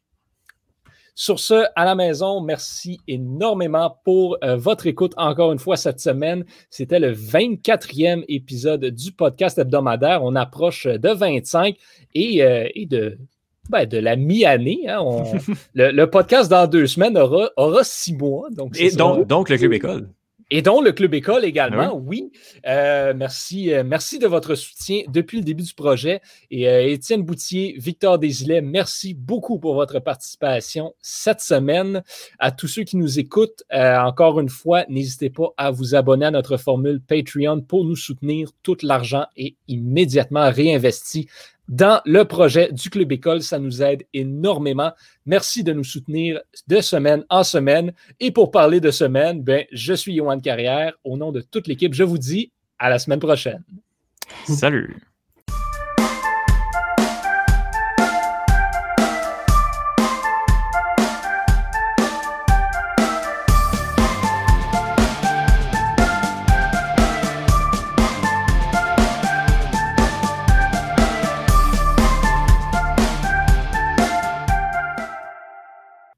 [1.16, 6.00] Sur ce, à la maison, merci énormément pour euh, votre écoute encore une fois cette
[6.00, 6.46] semaine.
[6.70, 10.24] C'était le 24e épisode du podcast hebdomadaire.
[10.24, 11.76] On approche de 25
[12.16, 13.18] et, euh, et de,
[13.70, 14.88] ben, de la mi-année.
[14.88, 15.04] Hein.
[15.74, 18.50] le, podcast dans deux semaines aura, aura six mois.
[18.52, 20.10] Donc et donc, donc le Club École.
[20.52, 22.32] Et dont le Club École également, oui.
[22.66, 26.22] Euh, merci, euh, merci de votre soutien depuis le début du projet.
[26.50, 32.04] Et euh, Étienne Boutier, Victor Desilets, merci beaucoup pour votre participation cette semaine.
[32.40, 36.32] À tous ceux qui nous écoutent, encore une fois, n'hésitez pas à vous abonner à
[36.32, 38.50] notre formule Patreon pour nous soutenir.
[38.64, 41.28] Tout l'argent est immédiatement réinvesti
[41.70, 43.42] dans le projet du Club École.
[43.42, 44.92] Ça nous aide énormément.
[45.26, 47.94] Merci de nous soutenir de semaine en semaine.
[48.20, 50.94] Et pour parler de semaine, ben, je suis Yohan Carrière.
[51.04, 53.64] Au nom de toute l'équipe, je vous dis à la semaine prochaine.
[54.46, 54.98] Salut.